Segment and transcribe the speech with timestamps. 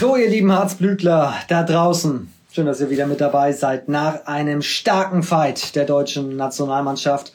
[0.00, 2.32] So, ihr lieben Harzblütler da draußen.
[2.54, 3.90] Schön, dass ihr wieder mit dabei seid.
[3.90, 7.34] Nach einem starken Fight der deutschen Nationalmannschaft.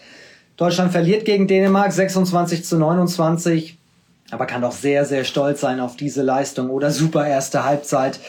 [0.58, 3.78] Deutschland verliert gegen Dänemark 26 zu 29,
[4.32, 8.20] aber kann doch sehr, sehr stolz sein auf diese Leistung oder super erste Halbzeit.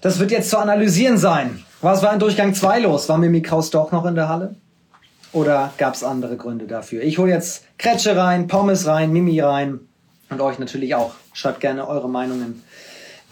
[0.00, 1.62] Das wird jetzt zu analysieren sein.
[1.82, 3.10] Was war in Durchgang 2 los?
[3.10, 4.54] War Mimi Kraus doch noch in der Halle?
[5.34, 7.02] Oder gab es andere Gründe dafür?
[7.02, 9.80] Ich hole jetzt Kretsche rein, Pommes rein, Mimi rein
[10.30, 11.12] und euch natürlich auch.
[11.34, 12.62] Schreibt gerne eure Meinungen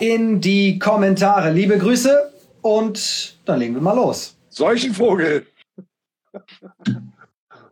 [0.00, 1.50] in die Kommentare.
[1.52, 2.32] Liebe Grüße
[2.62, 4.36] und dann legen wir mal los.
[4.48, 5.46] Solchen Vogel.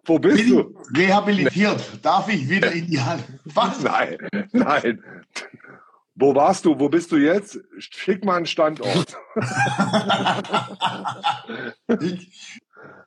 [0.04, 0.74] Wo bist Bin du?
[0.96, 1.82] Rehabilitiert.
[2.02, 3.24] Darf ich wieder in die Hand?
[3.44, 3.82] Was?
[3.82, 4.16] Nein,
[4.52, 5.02] nein.
[6.14, 6.78] Wo warst du?
[6.78, 7.58] Wo bist du jetzt?
[7.78, 9.16] Schick mal einen Standort.
[12.00, 12.60] Ich,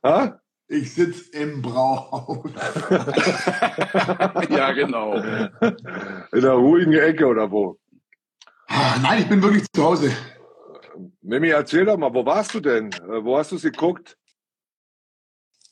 [0.03, 0.39] Ha?
[0.67, 2.49] ich sitze im Brauhaus.
[4.49, 5.15] ja, genau.
[5.15, 7.77] In der ruhigen Ecke oder wo?
[8.73, 10.15] Ah, Nein, ich bin wirklich zu Hause.
[11.21, 12.91] Mimi, erzähl doch mal, wo warst du denn?
[12.93, 14.17] Äh, Wo hast du es geguckt?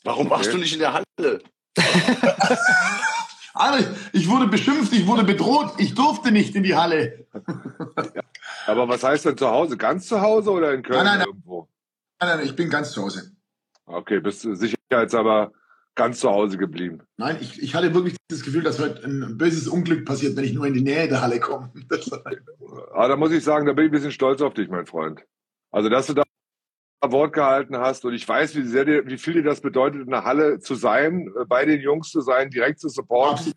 [0.03, 1.41] Warum warst du nicht in der Halle?
[3.53, 7.25] Alter, ich wurde beschimpft, ich wurde bedroht, ich durfte nicht in die Halle.
[8.67, 9.75] Aber was heißt denn zu Hause?
[9.77, 11.27] Ganz zu Hause oder in Köln Nein, nein, nein.
[11.27, 11.67] irgendwo?
[12.19, 13.31] Nein, nein, ich bin ganz zu Hause.
[13.85, 15.51] Okay, bist du sicherheitshalber
[15.99, 17.01] ganz zu Hause geblieben.
[17.17, 20.53] Nein, ich, ich hatte wirklich das Gefühl, dass heute ein böses Unglück passiert, wenn ich
[20.53, 21.71] nur in die Nähe der Halle komme.
[21.89, 22.23] Das war-
[22.93, 25.21] Aber da muss ich sagen, da bin ich ein bisschen stolz auf dich, mein Freund.
[25.71, 26.23] Also, dass du da
[27.05, 30.09] Wort gehalten hast und ich weiß, wie sehr dir, wie viel dir das bedeutet, in
[30.11, 33.53] der Halle zu sein, äh, bei den Jungs zu sein, direkt zu supporten.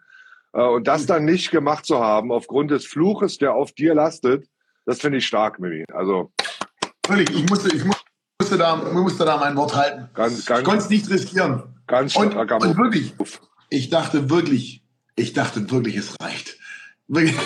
[0.53, 4.47] Äh, Und das dann nicht gemacht zu haben, aufgrund des Fluches, der auf dir lastet,
[4.87, 5.85] das finde ich stark, Mimi.
[5.93, 6.33] Also
[7.07, 10.09] Völlig, ich musste, ich musste, da, musste da mein Wort halten.
[10.15, 11.63] ganz, Ich ganz, konnte es nicht riskieren.
[11.87, 12.77] Ganz Und, starker und Move.
[12.79, 13.13] wirklich,
[13.71, 14.83] ich dachte wirklich,
[15.17, 16.59] ich dachte wirklich, es reicht.
[17.09, 17.37] Wirklich.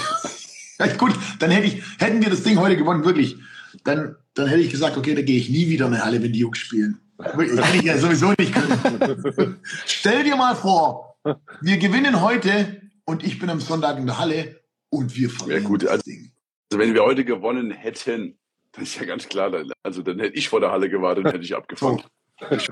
[0.98, 3.36] Gut, dann hätte ich, hätten wir das Ding heute gewonnen, wirklich.
[3.84, 6.32] Dann, dann hätte ich gesagt, okay, da gehe ich nie wieder in eine Halle, wenn
[6.32, 7.00] die Jungs spielen.
[7.18, 9.58] Wirklich, hätte ich ja sowieso nicht können.
[9.86, 11.16] Stell dir mal vor,
[11.62, 14.60] wir gewinnen heute und ich bin am Sonntag in der Halle
[14.90, 16.30] und wir verlieren Ja, gut, das also- Ding.
[16.70, 18.36] Also wenn wir heute gewonnen hätten,
[18.72, 21.32] das ist ja ganz klar, dann- also dann hätte ich vor der Halle gewartet und
[21.32, 21.98] hätte ich abgefangen.
[22.00, 22.04] So,
[22.50, 22.68] Ich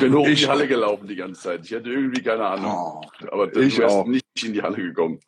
[0.00, 1.64] bin hoch in Ich- die Halle gelaufen die ganze Zeit.
[1.66, 2.72] Ich hatte irgendwie keine Ahnung.
[2.74, 3.00] oh,
[3.30, 4.06] Aber du Ich wärst auch.
[4.06, 5.20] nicht in die Halle gekommen.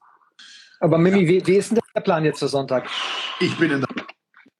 [0.81, 2.89] Aber Mimi, wie, wie ist denn der Plan jetzt für Sonntag?
[3.41, 3.81] ich bin in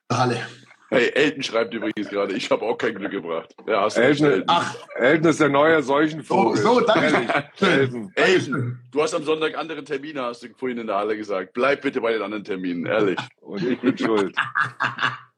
[0.09, 0.45] der Halle.
[0.91, 3.53] Hey, Elton schreibt übrigens gerade, ich habe auch kein Glück gebracht.
[3.67, 4.43] Ja, hast Elton- Elton.
[4.47, 6.57] Ach, Elton ist der neue Seuchenvogel.
[6.57, 7.43] So, so, danke.
[7.61, 8.11] Elton.
[8.15, 11.53] Elton, du hast am Sonntag andere Termine, hast du vorhin in der Halle gesagt.
[11.53, 13.19] Bleib bitte bei den anderen Terminen, ehrlich.
[13.41, 14.35] Und ich bin schuld.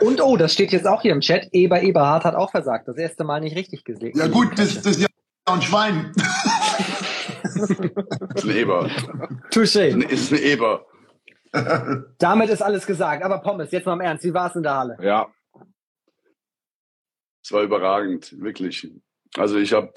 [0.00, 1.48] Und oh, das steht jetzt auch hier im Chat.
[1.52, 2.88] Eber Eberhard hat auch versagt.
[2.88, 4.16] Das erste Mal nicht richtig gesehen.
[4.16, 5.08] ja gut, das, das ist ja
[5.46, 6.12] ein Schwein.
[7.54, 8.88] Das ist ein Eber.
[9.50, 10.00] Touché.
[10.00, 10.86] Das ist ein Eber.
[12.18, 13.22] Damit ist alles gesagt.
[13.22, 14.24] Aber Pommes, jetzt mal im Ernst.
[14.24, 14.96] Wie war es in der Halle?
[15.00, 15.32] Ja,
[17.42, 18.90] Es war überragend, wirklich.
[19.36, 19.92] Also ich habe,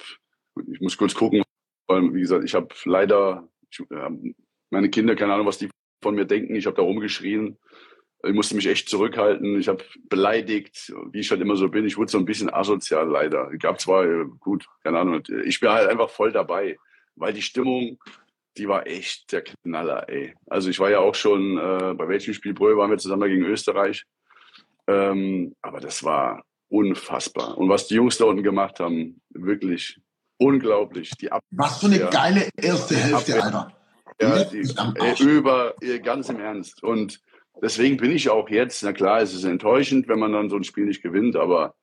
[0.71, 1.43] ich muss kurz gucken,
[1.87, 3.81] weil wie gesagt, ich habe leider ich,
[4.69, 5.69] meine Kinder, keine Ahnung, was die
[6.01, 6.55] von mir denken.
[6.55, 7.57] Ich habe da rumgeschrien.
[8.23, 9.59] Ich musste mich echt zurückhalten.
[9.59, 11.85] Ich habe beleidigt, wie ich halt immer so bin.
[11.85, 13.49] Ich wurde so ein bisschen asozial leider.
[13.51, 15.23] Es gab zwar äh, gut, keine Ahnung.
[15.45, 16.77] Ich bin halt einfach voll dabei,
[17.15, 17.97] weil die Stimmung,
[18.57, 20.35] die war echt der Knaller, ey.
[20.47, 23.45] Also ich war ja auch schon äh, bei welchem Spiel Brühl waren wir zusammen gegen
[23.45, 24.03] Österreich.
[24.87, 27.57] Ähm, aber das war unfassbar.
[27.57, 29.99] Und was die Jungs da unten gemacht haben, wirklich
[30.37, 31.11] unglaublich.
[31.19, 32.09] Die Ab Was für eine Ja.
[32.09, 33.43] geile erste Hälfte.
[33.43, 33.75] Alter.
[34.21, 36.83] ja, die, äh, über äh, ganz im Ernst.
[36.83, 37.19] Und
[37.61, 40.63] deswegen bin ich auch jetzt, na klar, es ist enttäuschend, wenn man dann so ein
[40.63, 41.75] Spiel nicht gewinnt, aber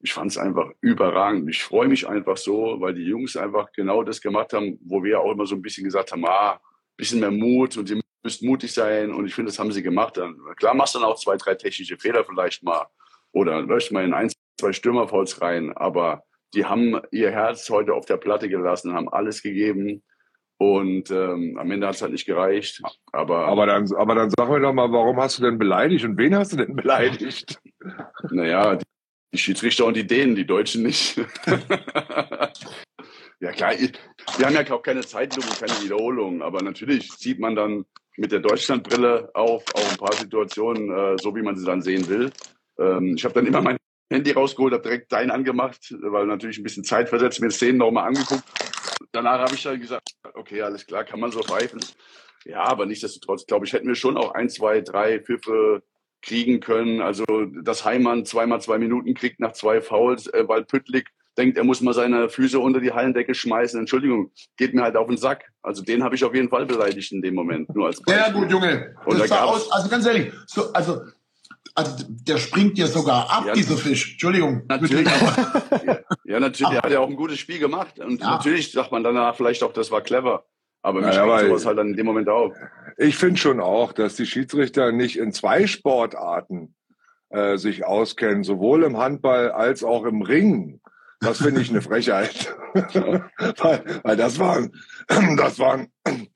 [0.00, 1.48] ich fand es einfach überragend.
[1.48, 5.20] Ich freue mich einfach so, weil die Jungs einfach genau das gemacht haben, wo wir
[5.20, 6.60] auch immer so ein bisschen gesagt haben, ah,
[6.96, 9.12] bisschen mehr Mut und ihr müsst mutig sein.
[9.12, 10.16] Und ich finde, das haben sie gemacht.
[10.18, 12.86] Dann, klar machst du dann auch zwei, drei technische Fehler vielleicht mal
[13.32, 16.22] oder läufst mal in ein, zwei Stürmerfalls rein, aber
[16.54, 20.02] die haben ihr Herz heute auf der Platte gelassen, haben alles gegeben.
[20.58, 22.80] Und ähm, am Ende hat es halt nicht gereicht.
[23.12, 26.16] Aber, aber dann, aber dann sag mir doch mal, warum hast du denn beleidigt und
[26.16, 27.58] wen hast du denn beleidigt?
[28.30, 28.84] naja, die,
[29.32, 31.16] die Schiedsrichter und die Dänen, die Deutschen nicht.
[33.40, 33.72] ja klar,
[34.38, 37.84] wir haben ja auch keine Zeitlupe, keine Wiederholung, aber natürlich sieht man dann
[38.16, 42.08] mit der Deutschlandbrille auf auch ein paar Situationen, äh, so wie man sie dann sehen
[42.08, 42.30] will.
[42.78, 43.76] Ähm, ich habe dann immer mein
[44.12, 48.06] Handy rausgeholt, habe direkt dein angemacht, weil natürlich ein bisschen Zeit versetzt, mir Szenen nochmal
[48.08, 48.44] angeguckt.
[49.12, 51.80] Danach habe ich dann gesagt, okay, alles klar, kann man so pfeifen.
[52.44, 55.82] Ja, aber nichtsdestotrotz, glaube ich, hätten wir schon auch ein, zwei, drei Pfiffe
[56.22, 57.00] kriegen können.
[57.00, 57.24] Also,
[57.62, 61.80] dass Heimann zweimal zwei Minuten kriegt nach zwei Fouls, äh, weil Püttlik denkt, er muss
[61.80, 63.78] mal seine Füße unter die Hallendecke schmeißen.
[63.78, 65.44] Entschuldigung, geht mir halt auf den Sack.
[65.62, 67.74] Also den habe ich auf jeden Fall beleidigt in dem Moment.
[67.74, 68.24] Nur als Beispiel.
[68.24, 68.94] Sehr gut, Junge.
[69.04, 71.02] Und das sah aus, also ganz ehrlich, so, also,
[71.74, 74.12] also der springt dir sogar ab, ja, dieser Fisch.
[74.12, 74.62] Entschuldigung.
[74.68, 75.06] Natürlich.
[75.06, 76.72] ja, ja, natürlich.
[76.72, 77.98] Er hat ja auch ein gutes Spiel gemacht.
[77.98, 78.30] Und ja.
[78.30, 80.44] natürlich sagt man danach vielleicht auch, das war clever.
[80.82, 82.52] Aber mich ja, sowas halt dann in dem Moment auch.
[82.98, 86.74] Ich finde schon auch, dass die Schiedsrichter nicht in zwei Sportarten
[87.30, 90.80] äh, sich auskennen, sowohl im Handball als auch im Ring.
[91.20, 92.54] Das finde ich eine Frechheit.
[92.74, 94.68] weil, weil das war,
[95.36, 96.28] das war ein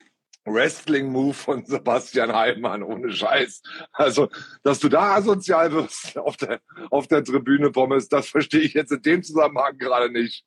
[0.53, 3.61] Wrestling-Move von Sebastian Heimann, ohne Scheiß.
[3.91, 4.29] Also,
[4.63, 6.59] dass du da asozial wirst auf der,
[6.89, 10.45] auf der Tribüne, Pommes, das verstehe ich jetzt in dem Zusammenhang gerade nicht.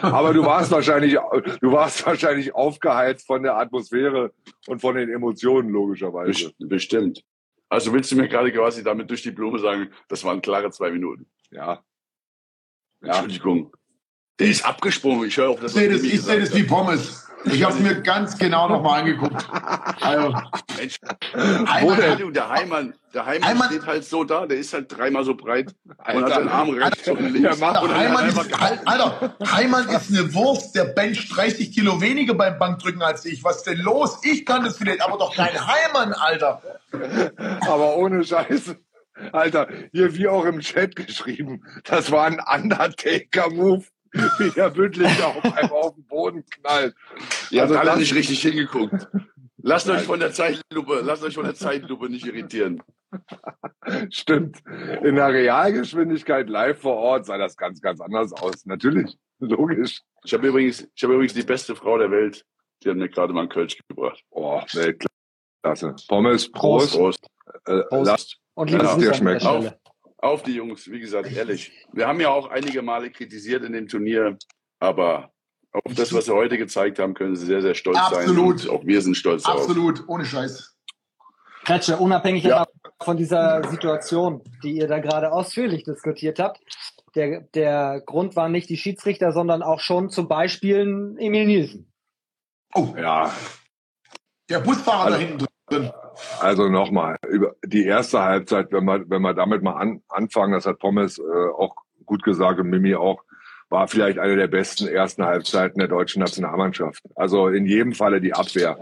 [0.00, 1.14] Aber du warst wahrscheinlich,
[1.60, 4.32] du warst wahrscheinlich aufgeheizt von der Atmosphäre
[4.66, 6.52] und von den Emotionen, logischerweise.
[6.58, 7.22] Bestimmt.
[7.68, 10.90] Also willst du mir gerade quasi damit durch die Blume sagen, das waren klare zwei
[10.90, 11.26] Minuten?
[11.50, 11.82] Ja.
[13.00, 13.14] ja.
[13.14, 13.74] Entschuldigung.
[14.38, 15.28] Der ist abgesprungen.
[15.28, 15.74] Ich höre auf das.
[15.74, 17.28] Ich sehe das, ich sehe das wie Pommes.
[17.44, 19.46] Ich habe es mir ganz genau nochmal angeguckt.
[20.00, 20.34] Also,
[20.76, 20.98] Mensch,
[21.34, 25.34] Heimann, der Heimann, der Heimann, Heimann steht halt so da, der ist halt dreimal so
[25.34, 27.60] breit Alter, und hat seinen Arm rechts und links.
[27.60, 28.38] Ja, und Heimann, ist,
[28.86, 33.42] Alter, Heimann ist eine Wurst, der bench 30 Kilo weniger beim Bankdrücken als ich.
[33.44, 34.18] Was denn los?
[34.22, 36.62] Ich kann das vielleicht, aber doch kein Heimann, Alter.
[37.62, 38.76] Aber ohne Scheiße.
[39.32, 43.84] Alter, hier wie auch im Chat geschrieben, das war ein Undertaker-Move
[44.38, 46.94] wie der Bündlicher auf einem auf den Boden knallt.
[47.50, 49.08] Ihr also habt alle nicht richtig hingeguckt.
[49.64, 52.82] Lasst euch von der Zeitlupe, lasst euch von der Zeitlupe nicht irritieren.
[54.10, 54.58] Stimmt.
[55.02, 58.66] In der Realgeschwindigkeit live vor Ort sah das ganz, ganz anders aus.
[58.66, 59.16] Natürlich.
[59.38, 60.02] Logisch.
[60.24, 62.44] Ich habe übrigens, ich habe übrigens die beste Frau der Welt.
[62.82, 64.22] Die hat mir gerade mal einen Kölsch gebracht.
[64.30, 65.94] Oh, Weltklasse.
[66.08, 66.94] Pommes, Prost.
[66.94, 67.26] Prost.
[67.66, 68.06] Äh, Prost.
[68.06, 69.46] Lasst, Und lasst dir schmecken.
[69.46, 69.72] Auf,
[70.22, 71.72] auf die Jungs, wie gesagt, ehrlich.
[71.92, 74.38] Wir haben ja auch einige Male kritisiert in dem Turnier,
[74.78, 75.32] aber
[75.72, 78.60] auf das, was sie heute gezeigt haben, können sie sehr, sehr stolz Absolut.
[78.60, 78.70] sein.
[78.70, 79.90] Und auch wir sind stolz Absolut.
[79.98, 80.76] Absolut, ohne Scheiß.
[81.64, 82.66] Kretsche, unabhängig ja.
[83.00, 86.60] von dieser Situation, die ihr da gerade ausführlich diskutiert habt,
[87.14, 91.92] der, der Grund war nicht die Schiedsrichter, sondern auch schon zum Beispiel Emil Nielsen.
[92.74, 93.32] Oh, ja.
[94.48, 95.48] Der Busfahrer also, da hinten drin.
[96.40, 100.66] Also nochmal, über die erste Halbzeit, wenn wir, wenn wir damit mal an, anfangen, das
[100.66, 101.74] hat Pommes äh, auch
[102.04, 103.22] gut gesagt und Mimi auch,
[103.70, 107.02] war vielleicht eine der besten ersten Halbzeiten der deutschen Nationalmannschaft.
[107.16, 108.76] Also in jedem Falle die Abwehr.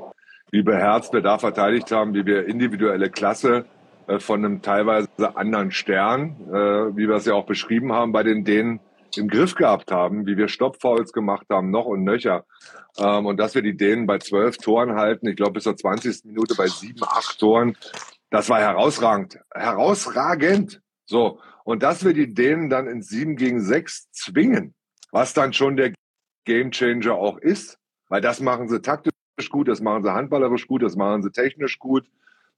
[0.51, 3.67] Wie beherzt wir da verteidigt haben, wie wir individuelle Klasse
[4.09, 8.25] äh, von einem teilweise anderen Stern, äh, wie wir es ja auch beschrieben haben, bei
[8.25, 8.81] den Dänen
[9.19, 12.45] im Griff gehabt haben, wie wir Stoppfouls gemacht haben, noch und nöcher.
[12.99, 16.25] Ähm, und dass wir die Dänen bei zwölf Toren halten, ich glaube bis zur 20.
[16.25, 17.77] Minute bei sieben, acht Toren,
[18.31, 19.39] das war herausragend.
[19.53, 20.81] Herausragend.
[21.07, 21.41] So.
[21.65, 24.75] Und dass wir die Dänen dann in sieben gegen sechs zwingen,
[25.11, 25.93] was dann schon der
[26.45, 27.79] Gamechanger auch ist,
[28.09, 29.13] weil das machen sie taktisch
[29.51, 32.07] gut, das machen sie handballerisch gut, das machen sie technisch gut.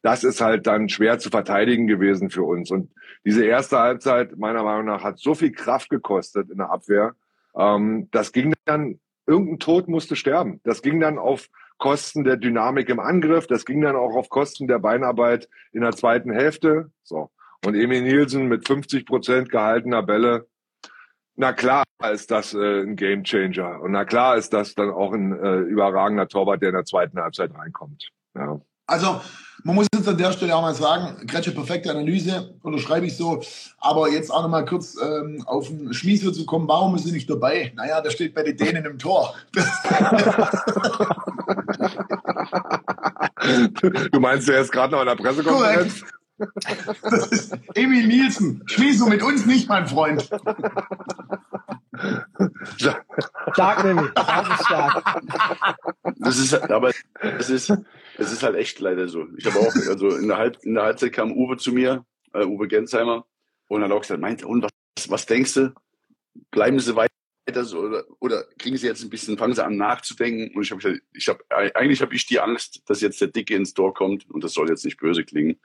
[0.02, 2.70] Das ist halt dann schwer zu verteidigen gewesen für uns.
[2.70, 2.90] Und
[3.24, 7.14] diese erste Halbzeit, meiner Meinung nach, hat so viel Kraft gekostet in der Abwehr.
[7.56, 10.60] Ähm, das ging dann irgendein Tod musste sterben.
[10.64, 14.68] Das ging dann auf Kosten der Dynamik im Angriff, das ging dann auch auf Kosten
[14.68, 16.90] der Beinarbeit in der zweiten Hälfte.
[17.02, 17.30] So.
[17.64, 20.46] Und Emil Nielsen mit 50 Prozent gehaltener Bälle.
[21.34, 23.80] Na klar ist das äh, ein Gamechanger.
[23.80, 27.18] Und na klar ist das dann auch ein äh, überragender Torwart, der in der zweiten
[27.18, 28.08] Halbzeit reinkommt.
[28.34, 28.60] Ja.
[28.86, 29.20] Also
[29.64, 33.42] man muss jetzt an der Stelle auch mal sagen, Kretsche, perfekte Analyse, unterschreibe ich so.
[33.78, 37.12] Aber jetzt auch noch mal kurz ähm, auf den Schmiesel zu kommen, warum ist er
[37.12, 37.72] nicht dabei?
[37.76, 39.34] Naja, der steht bei den Dänen im Tor.
[44.12, 46.02] du meinst, der ist gerade noch in der Pressekonferenz?
[47.02, 48.62] Das ist Emil Nielsen.
[48.66, 50.28] Schmiesel mit uns nicht, mein Freund.
[53.52, 54.10] Stark, nämlich.
[54.14, 55.20] Das ist stark.
[56.16, 56.90] Das ist, aber
[57.38, 57.72] es ist,
[58.18, 59.26] es ist halt echt leider so.
[59.36, 62.44] Ich habe auch, also in der, Halb, in der Halbzeit kam Uwe zu mir, äh,
[62.44, 63.26] Uwe Gensheimer,
[63.68, 65.74] und hat auch gesagt, meint, und was, was denkst du?
[66.50, 67.10] Bleiben Sie weiter
[67.64, 70.54] so, oder, oder kriegen Sie jetzt ein bisschen, fangen Sie an nachzudenken?
[70.54, 73.54] Und ich habe gesagt, ich habe, eigentlich habe ich die Angst, dass jetzt der Dicke
[73.54, 75.58] ins Tor kommt, und das soll jetzt nicht böse klingen,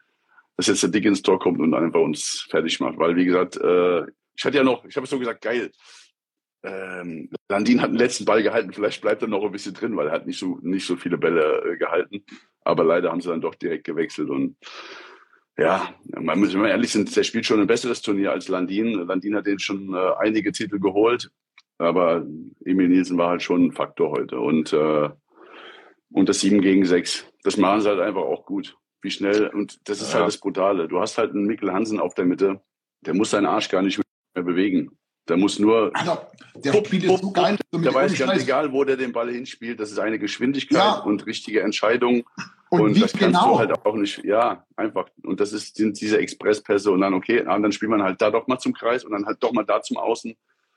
[0.56, 2.98] dass jetzt der Dicke ins Tor kommt und einfach uns fertig macht.
[2.98, 5.72] Weil, wie gesagt, äh, ich hatte ja noch, ich habe so gesagt, geil,
[6.64, 10.08] ähm, Landin hat den letzten Ball gehalten, vielleicht bleibt er noch ein bisschen drin, weil
[10.08, 12.24] er hat nicht so, nicht so viele Bälle äh, gehalten.
[12.62, 14.58] Aber leider haben sie dann doch direkt gewechselt und
[15.58, 18.94] ja, man muss immer ehrlich sein, der spielt schon ein besseres Turnier als Landin.
[18.94, 21.32] Landin hat den schon äh, einige Titel geholt,
[21.80, 22.26] aber
[22.64, 24.40] Emil Nielsen war halt schon ein Faktor heute.
[24.40, 25.10] Und, äh,
[26.12, 28.78] und das 7 gegen 6, das machen sie halt einfach auch gut.
[29.02, 30.20] Wie schnell, und das ist halt ja.
[30.22, 30.88] halt das Brutale.
[30.88, 32.62] Du hast halt einen Mikkel Hansen auf der Mitte,
[33.02, 34.00] der muss seinen Arsch gar nicht
[34.36, 34.92] mehr bewegen
[35.28, 35.92] Der muss nur.
[35.94, 36.18] Also,
[36.56, 37.58] der Spiel ist so geil.
[37.72, 39.80] So der weiß ganz egal, wo der den Ball hinspielt.
[39.80, 41.00] Das ist eine Geschwindigkeit ja.
[41.00, 42.24] und richtige Entscheidung.
[42.70, 43.54] Und, und das kannst genau?
[43.54, 45.08] du halt auch nicht, ja, einfach.
[45.24, 48.30] Und das ist, sind diese Expresspässe und dann, okay, und dann spielt man halt da
[48.30, 50.36] doch mal zum Kreis und dann halt doch mal da zum Außen.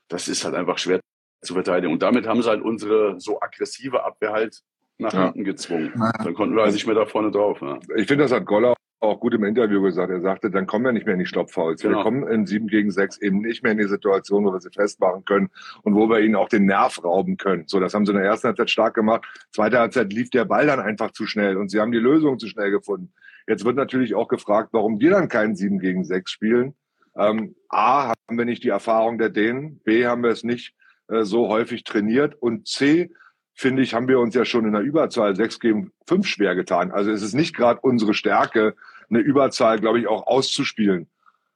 [0.09, 1.01] Das ist halt einfach schwer
[1.43, 1.93] zu verteidigen.
[1.93, 4.61] Und damit haben sie halt unsere so aggressive Abwehr halt
[4.99, 5.25] nach ja.
[5.25, 5.93] hinten gezwungen.
[5.99, 6.13] Ja.
[6.23, 7.61] Dann konnten wir halt nicht mehr da vorne drauf.
[7.61, 7.79] Ja.
[7.97, 10.11] Ich finde, das hat Goller auch gut im Interview gesagt.
[10.11, 11.83] Er sagte, dann kommen wir nicht mehr in die Stoppfouls.
[11.83, 11.99] Genau.
[11.99, 14.71] Wir kommen in sieben gegen sechs eben nicht mehr in die Situation, wo wir sie
[14.71, 15.49] festmachen können
[15.83, 17.65] und wo wir ihnen auch den Nerv rauben können.
[17.67, 19.25] So, das haben sie in der ersten Halbzeit stark gemacht.
[19.53, 22.47] Zweite Halbzeit lief der Ball dann einfach zu schnell und sie haben die Lösung zu
[22.47, 23.13] schnell gefunden.
[23.47, 26.75] Jetzt wird natürlich auch gefragt, warum wir dann keinen sieben gegen sechs spielen.
[27.17, 29.81] Ähm, A, haben wir nicht die Erfahrung der Dänen.
[29.83, 30.75] B, haben wir es nicht
[31.09, 32.35] äh, so häufig trainiert.
[32.41, 33.11] Und C,
[33.61, 36.91] finde ich, haben wir uns ja schon in der Überzahl sechs gegen fünf schwer getan.
[36.91, 38.75] Also es ist nicht gerade unsere Stärke,
[39.11, 41.09] eine Überzahl, glaube ich, auch auszuspielen.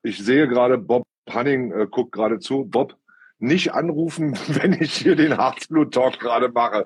[0.03, 2.67] Ich sehe gerade, Bob Hanning äh, guckt gerade zu.
[2.67, 2.99] Bob,
[3.39, 6.85] nicht anrufen, wenn ich hier den Herzblut-Talk gerade mache.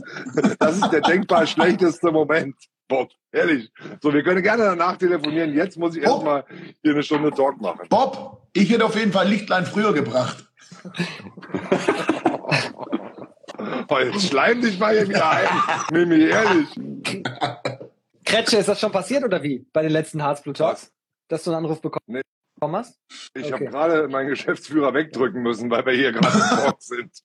[0.60, 2.54] Das ist der denkbar schlechteste Moment.
[2.86, 3.72] Bob, ehrlich.
[4.00, 5.52] So, wir können gerne danach telefonieren.
[5.52, 6.44] Jetzt muss ich erstmal
[6.82, 7.88] hier eine Stunde Talk machen.
[7.90, 10.44] Bob, ich hätte auf jeden Fall Lichtlein früher gebracht.
[13.88, 15.48] oh, jetzt schleim dich mal hier wieder ein.
[15.92, 16.68] Mimi, ehrlich.
[18.24, 19.66] Kretsche, ist das schon passiert oder wie?
[19.72, 20.92] Bei den letzten Herzblut-Talks?
[21.28, 22.22] Dass du einen Anruf bekommen nee.
[22.60, 22.98] hast?
[23.34, 23.52] Ich okay.
[23.52, 27.22] habe gerade meinen Geschäftsführer wegdrücken müssen, weil wir hier gerade im Talk sind.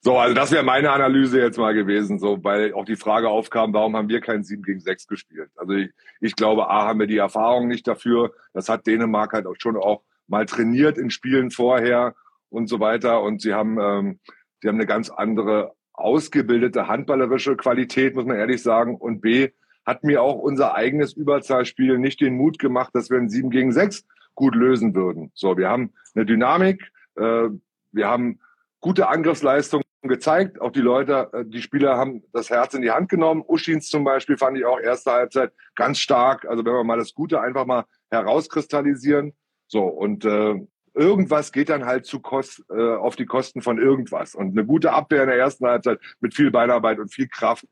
[0.00, 3.72] so, also das wäre meine Analyse jetzt mal gewesen, so, weil auch die Frage aufkam,
[3.72, 5.50] warum haben wir kein 7 gegen 6 gespielt?
[5.56, 8.34] Also ich, ich glaube, A, haben wir die Erfahrung nicht dafür.
[8.52, 12.14] Das hat Dänemark halt auch schon auch mal trainiert in Spielen vorher
[12.54, 13.22] und so weiter.
[13.22, 14.20] Und sie haben, ähm,
[14.60, 18.96] sie haben eine ganz andere ausgebildete handballerische Qualität, muss man ehrlich sagen.
[18.96, 19.50] Und B,
[19.84, 23.72] hat mir auch unser eigenes Überzahlspiel nicht den Mut gemacht, dass wir ein 7 gegen
[23.72, 25.30] 6 gut lösen würden.
[25.34, 27.48] So, wir haben eine Dynamik, äh,
[27.92, 28.40] wir haben
[28.80, 30.60] gute Angriffsleistungen gezeigt.
[30.60, 33.44] Auch die Leute, äh, die Spieler haben das Herz in die Hand genommen.
[33.46, 36.46] Uschins zum Beispiel fand ich auch erste Halbzeit ganz stark.
[36.46, 39.34] Also wenn wir mal das Gute einfach mal herauskristallisieren.
[39.66, 40.54] So, und äh,
[40.94, 44.34] irgendwas geht dann halt zu Kost, äh, auf die Kosten von irgendwas.
[44.34, 47.66] Und eine gute Abwehr in der ersten Halbzeit mit viel Beinarbeit und viel Kraft.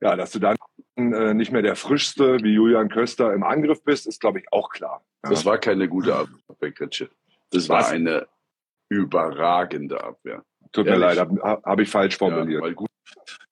[0.00, 0.56] Ja, dass du dann
[0.96, 4.70] äh, nicht mehr der frischste wie Julian Köster im Angriff bist, ist, glaube ich, auch
[4.70, 5.04] klar.
[5.22, 7.10] Das war keine gute Abwehr, Kretsche.
[7.50, 7.86] Das Was?
[7.86, 8.26] war eine
[8.88, 10.44] überragende Abwehr.
[10.72, 11.00] Tut Ehrlich.
[11.00, 12.60] mir leid, habe hab ich falsch formuliert.
[12.60, 12.90] Ja, weil gut,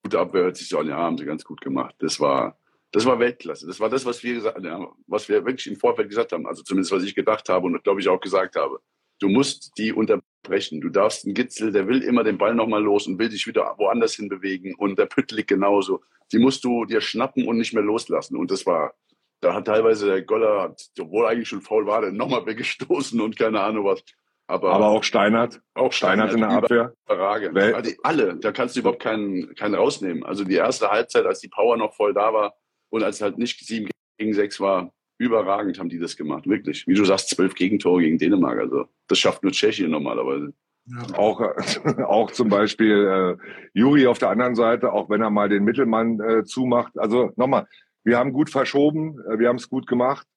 [0.03, 1.95] gute Abwehr hört sich so an, ja, haben sie ganz gut gemacht.
[1.99, 2.59] Das war,
[2.95, 3.67] das war Weltklasse.
[3.67, 6.47] Das war das, was wir gesagt, ja, was wir wirklich im Vorfeld gesagt haben.
[6.47, 8.79] Also zumindest was ich gedacht habe und glaube ich auch gesagt habe.
[9.19, 10.81] Du musst die unterbrechen.
[10.81, 13.75] Du darfst einen Gitzel, der will immer den Ball nochmal los und will sich wieder
[13.79, 14.77] woanders hin bewegen.
[14.77, 16.03] Und der Püttlik genauso.
[16.31, 18.37] Die musst du dir schnappen und nicht mehr loslassen.
[18.37, 18.95] Und das war,
[19.41, 23.61] da hat teilweise der Goller, obwohl eigentlich schon faul war, dann nochmal weggestoßen und keine
[23.61, 24.05] Ahnung was.
[24.47, 25.61] Aber, aber auch Steinert.
[25.75, 26.95] Auch Steinert, Steinert in der Abwehr.
[27.07, 27.59] Überragend.
[27.59, 30.23] Also alle, da kannst du überhaupt keinen, keinen rausnehmen.
[30.23, 32.55] Also die erste Halbzeit, als die Power noch voll da war,
[32.95, 36.47] und als es halt nicht sieben gegen sechs war, überragend haben die das gemacht.
[36.47, 36.87] Wirklich.
[36.87, 38.61] Wie du sagst, zwölf Gegentore gegen Dänemark.
[38.61, 40.55] Also das schafft nur Tschechien normalerweise.
[40.87, 41.19] Ja.
[41.19, 41.41] Auch,
[42.07, 43.47] auch zum Beispiel äh,
[43.77, 46.97] Juri auf der anderen Seite, auch wenn er mal den Mittelmann äh, zumacht.
[46.97, 47.67] Also nochmal,
[48.05, 50.29] wir haben gut verschoben, äh, wir haben es gut gemacht.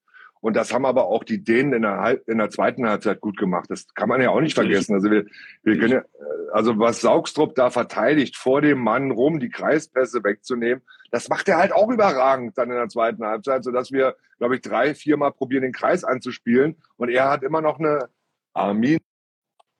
[0.42, 3.38] Und das haben aber auch die Dänen in der, Halb in der zweiten Halbzeit gut
[3.38, 3.70] gemacht.
[3.70, 4.94] Das kann man ja auch nicht vergessen.
[4.94, 5.26] Also wir,
[5.64, 6.04] wir können ja,
[6.52, 11.58] also was Saugstrup da verteidigt, vor dem Mann rum die Kreispässe wegzunehmen, das macht er
[11.58, 15.64] halt auch überragend dann in der zweiten Halbzeit, sodass wir, glaube ich, drei, viermal probieren,
[15.64, 16.76] den Kreis anzuspielen.
[16.98, 18.10] Und er hat immer noch eine
[18.54, 19.00] Armin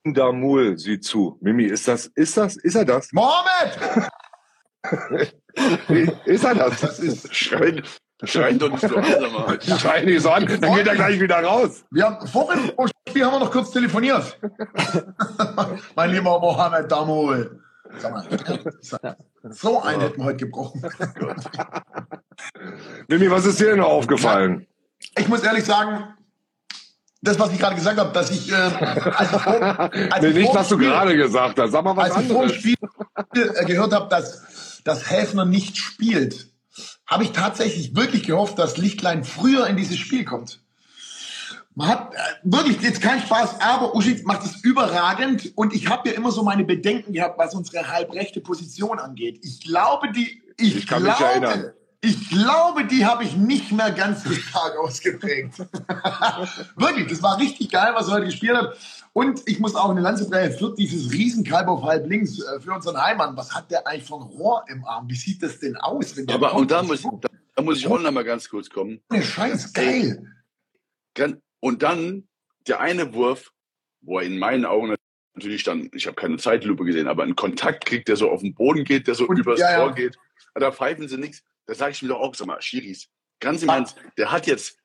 [0.04, 1.38] Damul sieht zu.
[1.40, 3.12] Mimi, ist das, ist das, ist er das?
[3.12, 4.10] Mohammed!
[6.24, 6.80] ist er das?
[6.80, 7.82] Das ist schreien,
[8.24, 11.84] schreien doch nicht so an, Schreien nicht so an, dann geht er gleich wieder raus.
[11.90, 12.70] Wir haben, vor dem
[13.08, 14.38] Spiel haben wir noch kurz telefoniert.
[15.96, 17.62] mein lieber Mohammed Damul.
[17.98, 19.16] Sag mal,
[19.50, 20.82] so einen hätten wir heute gebrochen.
[23.08, 24.66] Mimi, was ist dir denn noch aufgefallen?
[25.16, 26.04] Ich muss ehrlich sagen,
[27.22, 29.62] das, was ich gerade gesagt habe, dass ich, äh, als ich, vor,
[30.10, 32.52] als nee, nicht, was du gerade gesagt hast, sag mal was als anderes.
[32.52, 36.48] Als ich vor dem Spiel äh, gehört habe, dass, dass Häfner nicht spielt,
[37.08, 40.60] habe ich tatsächlich wirklich gehofft, dass Lichtlein früher in dieses Spiel kommt.
[41.74, 46.10] Man hat äh, wirklich jetzt kein Spaß, aber Uschi macht es überragend und ich habe
[46.10, 49.40] ja immer so meine Bedenken gehabt, was unsere halbrechte Position angeht.
[49.42, 51.72] Ich glaube, die, ich, ich kann glaube, mich erinnern.
[52.00, 55.58] Ich glaube, die habe ich nicht mehr ganz so stark ausgeprägt.
[56.76, 58.76] wirklich, das war richtig geil, was er heute gespielt hat.
[59.18, 62.72] Und ich muss auch eine Lanze brechen für dieses Riesenkalb auf halb links, äh, für
[62.72, 63.36] unseren Heimann.
[63.36, 65.08] Was hat der eigentlich von Rohr im Arm?
[65.10, 66.14] Wie sieht das denn aus?
[66.28, 69.00] Aber und da muss, da, da muss ich auch noch mal ganz kurz kommen.
[69.10, 70.24] Der Scheiß geil.
[71.58, 72.28] Und dann
[72.68, 73.50] der eine Wurf,
[74.02, 74.94] wo er in meinen Augen
[75.34, 78.54] natürlich dann, ich habe keine Zeitlupe gesehen, aber einen Kontakt kriegt, der so auf den
[78.54, 79.78] Boden geht, der so Und- übers ja, ja.
[79.78, 80.16] Tor geht.
[80.54, 81.42] Da pfeifen sie nichts.
[81.66, 83.08] Da sage ich mir doch auch, sag mal, Schiris,
[83.40, 83.74] ganz im Ja.
[83.78, 84.78] Ernst, der hat jetzt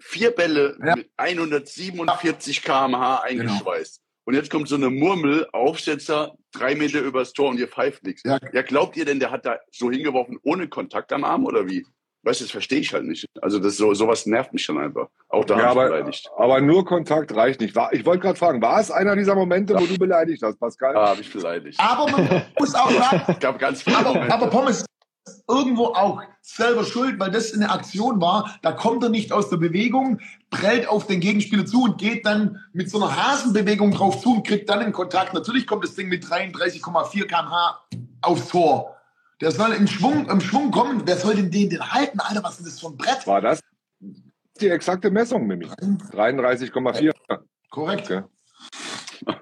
[0.00, 0.96] vier Bälle Ja.
[0.96, 3.42] mit 147 km/h Genau.
[3.42, 4.00] eingeschweißt.
[4.24, 8.22] Und jetzt kommt so eine Murmel, Aufsetzer, drei Meter übers Tor und ihr pfeift nichts.
[8.24, 8.38] Ja.
[8.52, 11.86] Ja, glaubt ihr denn, der hat da so hingeworfen ohne Kontakt am Arm oder wie?
[12.24, 13.24] Weißt du, das verstehe ich halt nicht.
[13.40, 15.06] Also das so sowas nervt mich dann einfach.
[15.28, 16.28] Auch da Ja, ich aber, beleidigt.
[16.36, 17.74] aber nur Kontakt reicht nicht.
[17.74, 20.92] War, ich wollte gerade fragen, war es einer dieser Momente, wo du beleidigt hast, Pascal?
[20.94, 21.78] Da habe ich beleidigt.
[21.80, 24.84] Aber man muss auch sagen, Es gab ganz viele aber, aber Pommes
[25.48, 28.58] irgendwo auch selber schuld, weil das eine Aktion war.
[28.62, 30.20] Da kommt er nicht aus der Bewegung,
[30.50, 34.46] prellt auf den Gegenspieler zu und geht dann mit so einer Hasenbewegung drauf zu und
[34.46, 35.34] kriegt dann den Kontakt.
[35.34, 37.84] Natürlich kommt das Ding mit 33,4 km/h
[38.22, 38.96] aufs Tor.
[39.40, 41.02] Der soll in Schwung, im Schwung kommen.
[41.04, 42.18] Wer soll denn den, den halten?
[42.20, 43.26] Alter, was ist das für ein Brett?
[43.26, 43.60] War das
[44.60, 45.66] die exakte Messung, Mimi?
[45.66, 47.12] 33,4.
[47.70, 48.10] Korrekt.
[48.10, 48.22] Okay.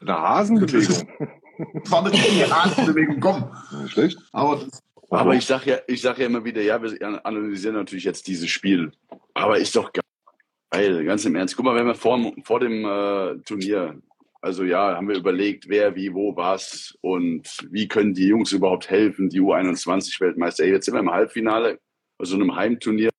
[0.00, 1.08] Eine Hasenbewegung.
[1.58, 3.50] Das war eine richtige Hasenbewegung, komm.
[3.88, 4.18] Schlecht.
[4.32, 8.04] Aber das, Aber ich sag ja, ich sag ja immer wieder, ja, wir analysieren natürlich
[8.04, 8.92] jetzt dieses Spiel.
[9.34, 9.90] Aber ist doch
[10.70, 11.56] geil, ganz im Ernst.
[11.56, 14.00] Guck mal, wenn wir vor, vor dem äh, Turnier,
[14.40, 18.90] also ja, haben wir überlegt, wer, wie, wo, was und wie können die Jungs überhaupt
[18.90, 20.64] helfen, die U21 Weltmeister.
[20.64, 21.80] Ey, Jetzt sind wir im Halbfinale,
[22.18, 23.10] also einem Heimturnier,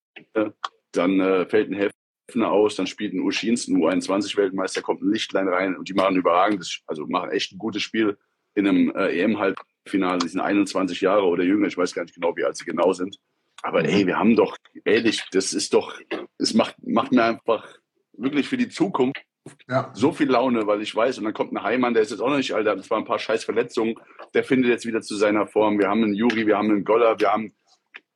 [0.92, 1.92] dann äh, fällt ein
[2.28, 5.94] Helfner aus, dann spielt ein Uschins, ein U21 Weltmeister, kommt ein Lichtlein rein und die
[5.94, 8.18] machen überragendes, also machen echt ein gutes Spiel
[8.56, 10.20] in einem äh, EM-Halbfinale.
[10.20, 12.94] Die sind 21 Jahre oder jünger, ich weiß gar nicht genau, wie alt sie genau
[12.94, 13.18] sind.
[13.62, 16.00] Aber ey, wir haben doch, ehrlich, das ist doch,
[16.38, 17.68] es macht, macht mir einfach
[18.14, 19.22] wirklich für die Zukunft
[19.68, 19.92] ja.
[19.94, 22.30] so viel Laune, weil ich weiß, und dann kommt ein Heimann, der ist jetzt auch
[22.30, 23.96] noch nicht alt, das waren ein paar scheiß Verletzungen,
[24.34, 25.80] der findet jetzt wieder zu seiner Form.
[25.80, 27.54] Wir haben einen Juri, wir haben einen Goller, wir haben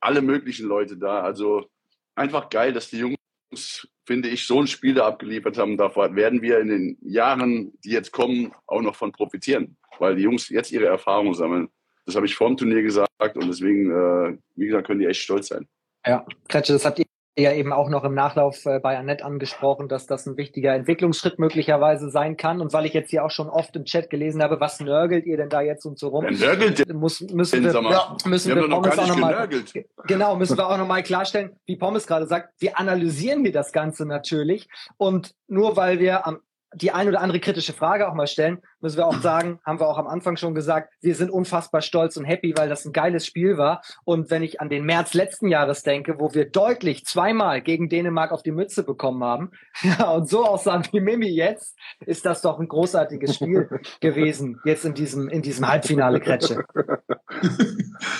[0.00, 1.20] alle möglichen Leute da.
[1.20, 1.66] Also
[2.14, 5.76] einfach geil, dass die Jungs, finde ich, so ein Spiel da abgeliefert haben.
[5.76, 10.22] Davor werden wir in den Jahren, die jetzt kommen, auch noch von profitieren, weil die
[10.22, 11.68] Jungs jetzt ihre Erfahrungen sammeln.
[12.06, 15.22] Das habe ich vor dem Turnier gesagt und deswegen, äh, wie gesagt, können die echt
[15.22, 15.66] stolz sein.
[16.06, 19.88] Ja, Kretsche, das habt ihr ja eben auch noch im Nachlauf äh, bei Annette angesprochen,
[19.88, 22.60] dass das ein wichtiger Entwicklungsschritt möglicherweise sein kann.
[22.60, 25.36] Und weil ich jetzt hier auch schon oft im Chat gelesen habe, was nörgelt ihr
[25.36, 26.26] denn da jetzt und so rum?
[26.26, 27.72] Nörgelt Muss, müssen wir?
[27.72, 29.86] Ja, müssen Wir wir haben doch noch Pommes gar auch nicht nochmal, genörgelt.
[30.06, 34.06] genau, müssen wir auch nochmal klarstellen, wie Pommes gerade sagt, wir analysieren wir das Ganze
[34.06, 34.68] natürlich.
[34.96, 36.40] Und nur weil wir am
[36.74, 39.88] die ein oder andere kritische Frage auch mal stellen, müssen wir auch sagen, haben wir
[39.88, 43.26] auch am Anfang schon gesagt, wir sind unfassbar stolz und happy, weil das ein geiles
[43.26, 43.82] Spiel war.
[44.04, 48.32] Und wenn ich an den März letzten Jahres denke, wo wir deutlich zweimal gegen Dänemark
[48.32, 49.50] auf die Mütze bekommen haben,
[49.82, 53.68] ja, und so aussahen wie Mimi jetzt, ist das doch ein großartiges Spiel
[54.00, 56.64] gewesen, jetzt in diesem, in diesem Halbfinale Kretsche.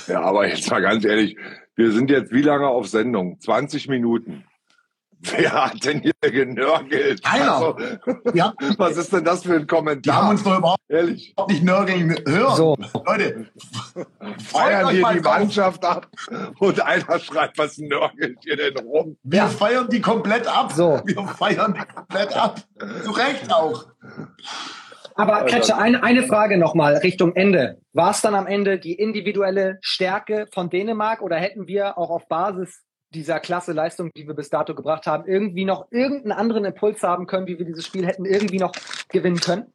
[0.07, 1.37] Ja, aber jetzt mal ganz ehrlich,
[1.77, 3.41] wir sind jetzt wie lange auf Sendung?
[3.41, 4.45] 20 Minuten.
[5.37, 7.23] Wer hat denn hier genörgelt?
[7.23, 7.53] Keiner.
[7.57, 7.77] Also,
[8.35, 10.31] Ja, was ist denn das für ein wir haben Kommentar?
[10.31, 12.57] uns doch überhaupt Ehrlich, nicht nörgeln hören.
[12.57, 12.77] So.
[13.07, 13.47] Leute,
[14.45, 15.21] feiern hier mal die.
[15.21, 16.07] Mannschaft ab
[16.59, 19.17] und einer schreibt, was nörgelt ihr denn rum?
[19.23, 19.49] wir Ja.
[19.49, 20.73] feiern die komplett ab.
[20.73, 21.01] So.
[21.05, 22.61] Wir feiern die komplett ab.
[23.05, 23.87] Zu Recht auch.
[25.17, 27.79] Aber Kretsche, eine, eine Frage nochmal Richtung Ende.
[27.93, 32.27] War es dann am Ende die individuelle Stärke von Dänemark oder hätten wir auch auf
[32.29, 32.83] Basis
[33.15, 37.27] dieser klasse Leistung, die wir bis dato gebracht haben, irgendwie noch irgendeinen anderen Impuls haben
[37.27, 38.73] können, wie wir dieses Spiel hätten irgendwie noch
[39.09, 39.73] gewinnen können?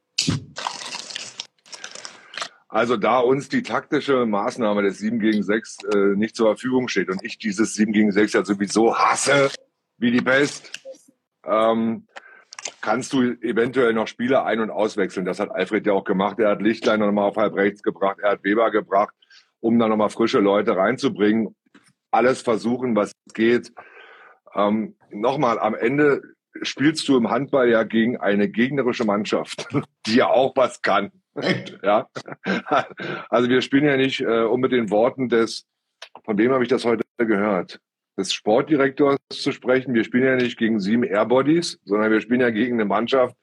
[2.67, 7.09] Also da uns die taktische Maßnahme des 7 gegen 6 äh, nicht zur Verfügung steht
[7.09, 9.49] und ich dieses 7 gegen 6 ja sowieso hasse
[9.97, 10.79] wie die Pest,
[11.45, 12.05] ähm,
[12.81, 15.25] kannst du eventuell noch Spieler ein- und auswechseln.
[15.25, 16.39] Das hat Alfred ja auch gemacht.
[16.39, 19.15] Er hat Lichtlein nochmal auf halb rechts gebracht, er hat Weber gebracht,
[19.59, 21.55] um da nochmal frische Leute reinzubringen.
[22.11, 23.71] Alles versuchen, was geht.
[24.55, 26.21] Ähm, nochmal, am Ende
[26.61, 29.67] spielst du im Handball ja gegen eine gegnerische Mannschaft,
[30.05, 31.11] die ja auch was kann.
[31.83, 32.07] Ja,
[33.29, 35.65] also wir spielen ja nicht, äh, um mit den Worten des,
[36.25, 37.79] von wem habe ich das heute gehört,
[38.17, 39.93] des Sportdirektors zu sprechen.
[39.93, 43.35] Wir spielen ja nicht gegen sieben Airbodies, sondern wir spielen ja gegen eine Mannschaft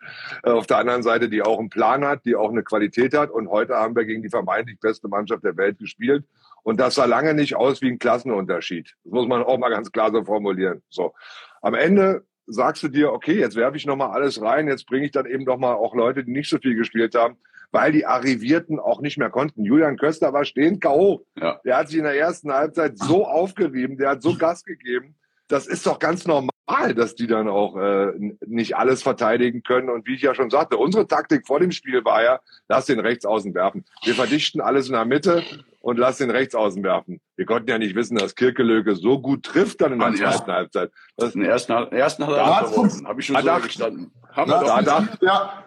[0.42, 3.30] äh, auf der anderen Seite, die auch einen Plan hat, die auch eine Qualität hat.
[3.30, 6.24] Und heute haben wir gegen die vermeintlich beste Mannschaft der Welt gespielt.
[6.66, 8.96] Und das sah lange nicht aus wie ein Klassenunterschied.
[9.04, 10.82] Das muss man auch mal ganz klar so formulieren.
[10.88, 11.14] So,
[11.62, 15.06] am Ende sagst du dir, okay, jetzt werfe ich noch mal alles rein, jetzt bringe
[15.06, 17.36] ich dann eben noch mal auch Leute, die nicht so viel gespielt haben,
[17.70, 19.64] weil die Arrivierten auch nicht mehr konnten.
[19.64, 21.24] Julian Köster war stehend K.O.
[21.40, 21.60] Ja.
[21.64, 25.14] Der hat sich in der ersten Halbzeit so aufgerieben, der hat so Gas gegeben.
[25.46, 28.12] Das ist doch ganz normal, dass die dann auch äh,
[28.44, 29.88] nicht alles verteidigen können.
[29.88, 32.98] Und wie ich ja schon sagte, unsere Taktik vor dem Spiel war ja, lass den
[32.98, 33.84] Rechtsaußen werfen.
[34.02, 35.44] Wir verdichten alles in der Mitte
[35.86, 37.20] und lass den Rechtsaußen werfen.
[37.36, 40.90] wir konnten ja nicht wissen, dass Kirkelöke so gut trifft dann in der zweiten Halbzeit.
[41.16, 43.06] Das, In der ersten, ersten er verworfen.
[43.06, 44.10] Habe ich schon Da so dacht- gestanden.
[44.32, 45.18] Haben wir da- gesagt.
[45.22, 45.64] ja.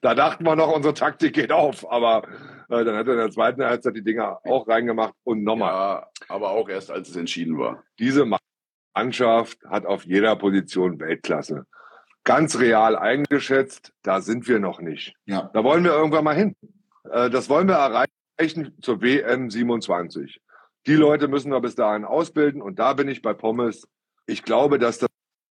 [0.00, 2.22] da dachten wir noch, unsere Taktik geht auf, aber
[2.70, 5.72] äh, dann hat er in der zweiten Halbzeit die Dinger auch reingemacht und nochmal.
[5.72, 7.82] Ja, aber auch erst, als es entschieden war.
[7.98, 8.24] Diese
[8.96, 11.66] Mannschaft hat auf jeder Position Weltklasse.
[12.24, 15.14] Ganz real eingeschätzt, da sind wir noch nicht.
[15.26, 15.50] Ja.
[15.52, 16.56] Da wollen wir irgendwann mal hin.
[17.10, 18.10] Äh, Das wollen wir erreichen
[18.80, 20.40] zur WM 27.
[20.86, 23.88] Die Leute müssen wir bis dahin ausbilden und da bin ich bei Pommes.
[24.26, 25.08] Ich glaube, dass das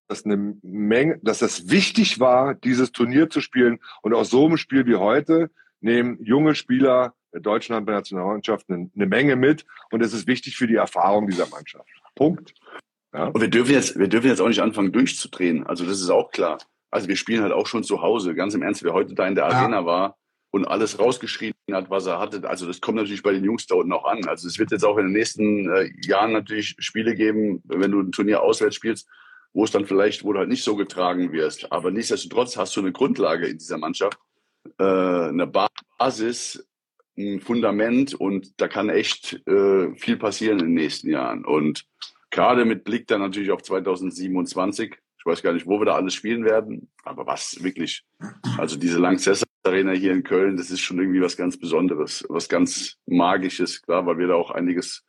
[0.09, 4.57] dass eine Menge, dass das wichtig war, dieses Turnier zu spielen und aus so einem
[4.57, 10.13] Spiel wie heute nehmen junge Spieler der deutschen Handball-Nationalmannschaft eine, eine Menge mit und es
[10.13, 11.89] ist wichtig für die Erfahrung dieser Mannschaft.
[12.15, 12.53] Punkt.
[13.11, 15.65] Und wir dürfen jetzt, wir dürfen jetzt auch nicht anfangen durchzudrehen.
[15.65, 16.57] Also das ist auch klar.
[16.91, 18.35] Also wir spielen halt auch schon zu Hause.
[18.35, 19.51] Ganz im Ernst, wer heute da in der Ja.
[19.51, 20.17] Arena war
[20.53, 22.47] und alles rausgeschrien hat, was er hatte.
[22.47, 24.27] Also das kommt natürlich bei den Jungs da unten auch an.
[24.27, 27.99] Also es wird jetzt auch in den nächsten äh, Jahren natürlich Spiele geben, wenn du
[27.99, 29.09] ein Turnier auswärts spielst,
[29.53, 31.71] wo es dann vielleicht, wo du halt nicht so getragen wirst.
[31.71, 34.19] Aber nichtsdestotrotz hast du eine Grundlage in dieser Mannschaft,
[34.77, 36.63] äh, eine Basis,
[37.17, 41.45] ein Fundament und da kann echt äh, viel passieren in den nächsten Jahren.
[41.45, 41.85] Und
[42.29, 44.95] gerade mit Blick dann natürlich auf 2027.
[45.17, 48.05] Ich weiß gar nicht, wo wir da alles spielen werden, aber was wirklich,
[48.57, 52.49] also diese Lanxess Arena hier in Köln, das ist schon irgendwie was ganz Besonderes, was
[52.49, 55.06] ganz Magisches, klar, weil wir da auch einiges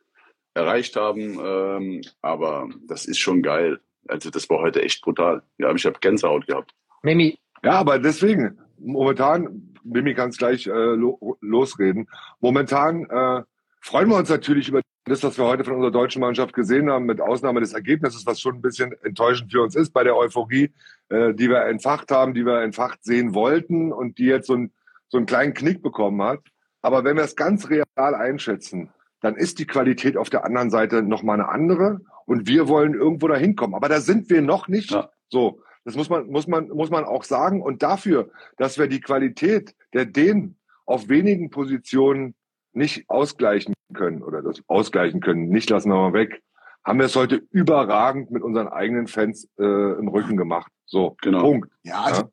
[0.53, 3.79] erreicht haben, ähm, aber das ist schon geil.
[4.07, 5.43] Also das war heute echt brutal.
[5.57, 6.73] Ja, ich habe Gänsehaut gehabt.
[7.03, 12.07] Mimi, Ja, aber deswegen, momentan, Mimi kann es gleich äh, lo losreden,
[12.39, 13.43] momentan äh,
[13.85, 17.05] freuen wir uns natürlich über das, was wir heute von unserer deutschen Mannschaft gesehen haben,
[17.05, 20.73] mit Ausnahme des Ergebnisses, was schon ein bisschen enttäuschend für uns ist bei der Euphorie,
[21.09, 24.71] äh, die wir entfacht haben, die wir entfacht sehen wollten und die jetzt so, ein,
[25.07, 26.39] so einen kleinen Knick bekommen hat.
[26.81, 28.89] Aber wenn wir es ganz real einschätzen,
[29.21, 33.27] dann ist die Qualität auf der anderen Seite nochmal eine andere und wir wollen irgendwo
[33.27, 33.75] dahin kommen.
[33.75, 34.91] Aber da sind wir noch nicht.
[34.91, 35.11] Ja.
[35.29, 37.61] So, das muss man, muss man, muss man auch sagen.
[37.61, 42.33] Und dafür, dass wir die Qualität der Dänen auf wenigen Positionen
[42.75, 46.41] nicht ausgleichen können oder das ausgleichen können, nicht lassen wir mal weg,
[46.83, 50.71] haben wir es heute überragend mit unseren eigenen Fans äh, im Rücken gemacht.
[50.85, 51.41] So, Genau.
[51.41, 51.69] Punkt.
[51.83, 52.29] Ja, also Ja.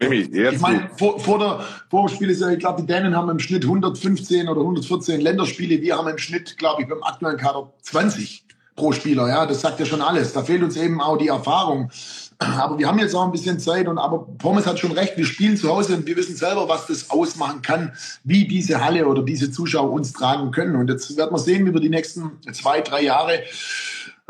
[0.00, 2.86] Mimi, jetzt Ich meine, vor, vor, der, vor dem Spiel ist ja, ich glaube, die
[2.86, 5.80] Dänen haben im Schnitt 115 oder 114 Länderspiele.
[5.80, 9.28] Wir haben im Schnitt, glaube ich, beim aktuellen Kader 20 pro Spieler.
[9.28, 10.32] Ja, das sagt ja schon alles.
[10.32, 11.90] Da fehlt uns eben auch die Erfahrung.
[12.38, 15.16] Aber wir haben jetzt auch ein bisschen Zeit und aber Pommes hat schon recht.
[15.16, 17.92] Wir spielen zu Hause und wir wissen selber, was das ausmachen kann,
[18.24, 20.76] wie diese Halle oder diese Zuschauer uns tragen können.
[20.76, 23.40] Und jetzt werden wir sehen, wie wir die nächsten zwei, drei Jahre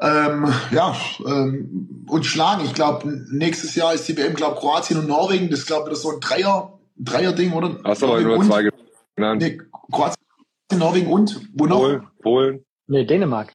[0.01, 2.65] ähm, ja, ähm, uns schlagen.
[2.65, 5.49] Ich glaube, nächstes Jahr ist die WM, glaube Kroatien und Norwegen.
[5.51, 7.79] Das ist, glaube ich, so ein Dreier, Dreier-Ding, oder?
[7.85, 8.69] hast du aber nur und- zwei
[9.17, 9.43] genannt.
[9.43, 9.61] Nee,
[9.93, 10.17] Kroatien,
[10.77, 11.79] Norwegen und wo noch?
[11.79, 13.53] Polen, Polen, nee, Dänemark.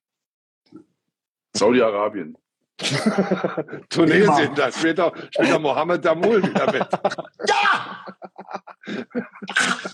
[1.55, 2.35] Saudi-Arabien.
[3.89, 6.87] Tunesien, da spielt doch, spielt Mohammed Damul wieder mit.
[7.47, 8.05] Ja!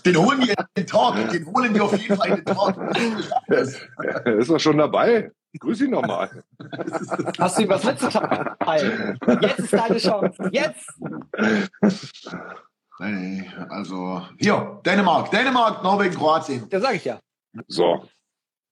[0.04, 1.16] Den holen wir in den Talk.
[1.30, 2.76] Den holen wir auf jeden Fall in den Talk.
[3.48, 5.30] Er ist doch schon dabei.
[5.58, 6.42] Grüß ihn nochmal.
[7.38, 9.18] Hast du ihm was mitzuteilen?
[9.40, 10.50] Jetzt ist deine Chance.
[10.50, 10.90] Jetzt!
[12.98, 16.66] Nee, also hier, Dänemark, Dänemark, Norwegen, Kroatien.
[16.70, 17.18] Ja, sag ich ja.
[17.68, 18.06] So,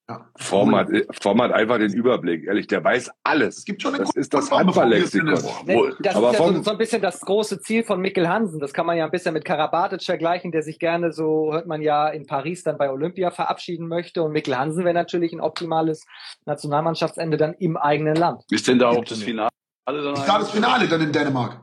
[0.06, 0.28] Ja.
[0.36, 0.88] Form hat,
[1.22, 2.44] Form hat einfach den Überblick.
[2.44, 3.58] Ehrlich, der weiß alles.
[3.58, 5.28] Es gibt schon eine Das ist das Handballlexikon.
[5.64, 8.60] Ne, das Aber ist ja so, so ein bisschen das große Ziel von Mikkel Hansen.
[8.60, 11.80] Das kann man ja ein bisschen mit Karabatic vergleichen, der sich gerne, so hört man
[11.80, 14.22] ja, in Paris dann bei Olympia verabschieden möchte.
[14.22, 16.04] Und Mikkel Hansen wäre natürlich ein optimales
[16.44, 18.42] Nationalmannschaftsende dann im eigenen Land.
[18.50, 19.50] Ist denn da auch das Finale
[19.86, 20.14] dann?
[20.14, 21.60] Ist da das Finale dann in Dänemark?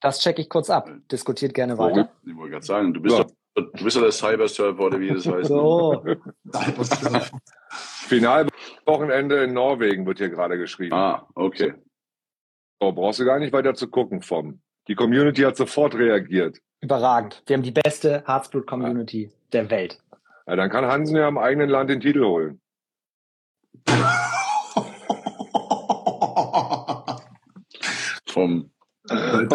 [0.00, 0.90] Das checke ich kurz ab.
[1.12, 2.10] Diskutiert gerne weiter.
[2.26, 3.24] Ich wollte gerade sagen, du bist, Ja.
[3.24, 5.48] doch, du bist doch der Cybersurfer oder wie das heißt.
[5.48, 6.04] So.
[7.70, 10.94] Finalwochenende in Norwegen wird hier gerade geschrieben.
[10.94, 11.74] Ah, okay.
[12.80, 14.60] So, brauchst du gar nicht weiter zu gucken, Vom.
[14.88, 16.58] Die Community hat sofort reagiert.
[16.80, 17.42] Überragend.
[17.46, 20.02] Wir haben die beste Herzblut-Community der Welt.
[20.46, 22.60] Ja, dann kann Hansen ja im eigenen Land den Titel holen.
[28.28, 28.73] Vom
[29.10, 29.46] äh,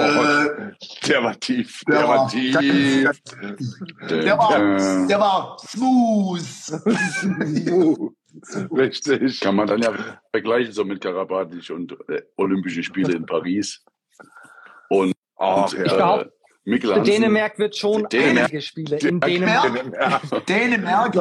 [1.07, 1.81] Der war tief.
[1.87, 2.57] Der Der, war- war tief.
[4.09, 6.41] der, war, der war smooth.
[8.71, 9.39] Richtig.
[9.39, 9.93] Kann man dann ja
[10.31, 13.83] vergleichen so mit Karabatic und äh, Olympische Spiele in Paris.
[14.89, 16.25] Und, Ach, und ja.
[16.65, 19.73] Ich Für Hansen, Dänemark wird schon Dänemark- einige Spiele in Dänemark.
[20.45, 20.45] Dänemark.
[20.45, 21.15] Dänemark.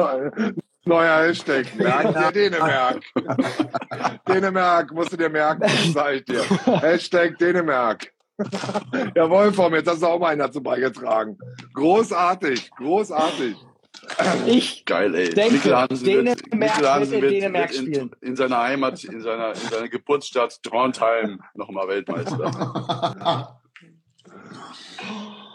[0.85, 1.65] Neuer Hashtag.
[1.75, 3.01] Merk dir Dänemark.
[4.27, 6.43] Dänemark, musst du dir merken, das sag ich dir.
[6.81, 8.11] Hashtag Dänemark.
[9.15, 11.37] Jawohl, Form, jetzt hast du auch mal einen dazu beigetragen.
[11.73, 13.55] Großartig, großartig.
[14.47, 15.29] Ich Geil, ey.
[15.33, 18.11] denke, Hansen Dänemark wird, Mikkel wird in Dänemark wird in, spielen.
[18.21, 23.55] in seiner Heimat, in seiner, in seiner Geburtsstadt Trondheim nochmal Weltmeister.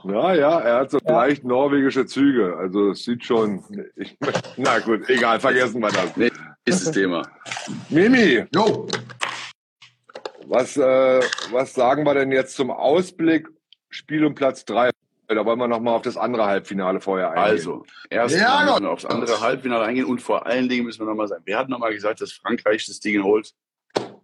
[0.07, 1.12] Ja, ja, er hat so Ja.
[1.12, 2.57] leicht norwegische Züge.
[2.59, 3.64] Also es sieht schon.
[3.97, 4.16] Ich,
[4.59, 6.14] na gut, egal, vergessen wir das.
[6.66, 7.23] Nächstes Thema.
[7.88, 8.87] Mimi, Jo,
[10.55, 13.49] was, äh, was sagen wir denn jetzt zum Ausblick
[13.90, 14.90] Spiel um Platz drei?
[15.27, 17.43] Da wollen wir nochmal auf das andere Halbfinale vorher eingehen.
[17.45, 21.07] Also, erst Ja, müssen wir aufs andere Halbfinale eingehen und vor allen Dingen müssen wir
[21.07, 23.53] nochmal sagen, wer hat nochmal gesagt, dass Frankreich das Ding holt?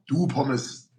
[0.07, 0.91] du Pommes.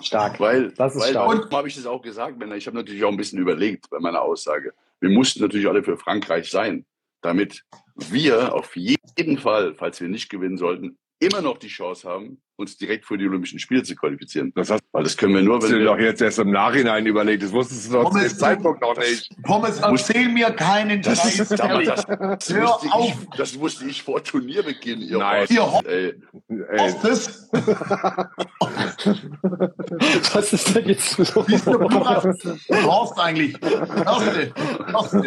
[0.00, 0.38] stark.
[0.40, 1.28] Weil, Das ist weil stark.
[1.28, 2.54] warum habe ich das auch gesagt, Männer?
[2.54, 4.72] Ich habe natürlich auch ein bisschen überlegt bei meiner Aussage.
[5.00, 6.86] Wir mussten natürlich alle für Frankreich sein,
[7.22, 7.64] damit
[7.96, 12.76] wir auf jeden Fall, falls wir nicht gewinnen sollten, immer noch die Chance haben, uns
[12.78, 14.52] direkt für die Olympischen Spiele zu qualifizieren.
[14.54, 16.04] Das hast Weil das können wir nur, du wenn dir doch wir...
[16.06, 17.42] jetzt erst im Nachhinein überlegt.
[17.42, 19.30] Das wusstest du doch zu Pommes, dem Zeitpunkt noch nicht.
[19.42, 21.40] Pommes, erzähl mir keinen Das, Scheiß.
[21.40, 23.08] ist, damals, das, das, Hör wusste auf.
[23.08, 25.00] ich, das wusste ich vor Turnierbeginn.
[25.02, 25.40] Ihr Nein.
[25.40, 25.86] Horst, Ihr Horst.
[25.86, 26.14] ey.
[26.48, 27.50] Ey, das?
[30.34, 31.32] Was ist denn jetzt los?
[31.46, 33.56] Siehst du, du hast, du hörst eigentlich.
[33.60, 35.22] Hörst du?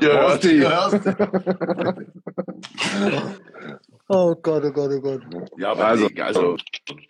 [0.00, 0.48] Hörst du?
[0.50, 0.68] Ihr.
[0.68, 1.00] Du hörst.
[4.08, 5.50] Oh Gott, oh Gott, oh Gott.
[5.58, 6.56] ja, aber Also- also, also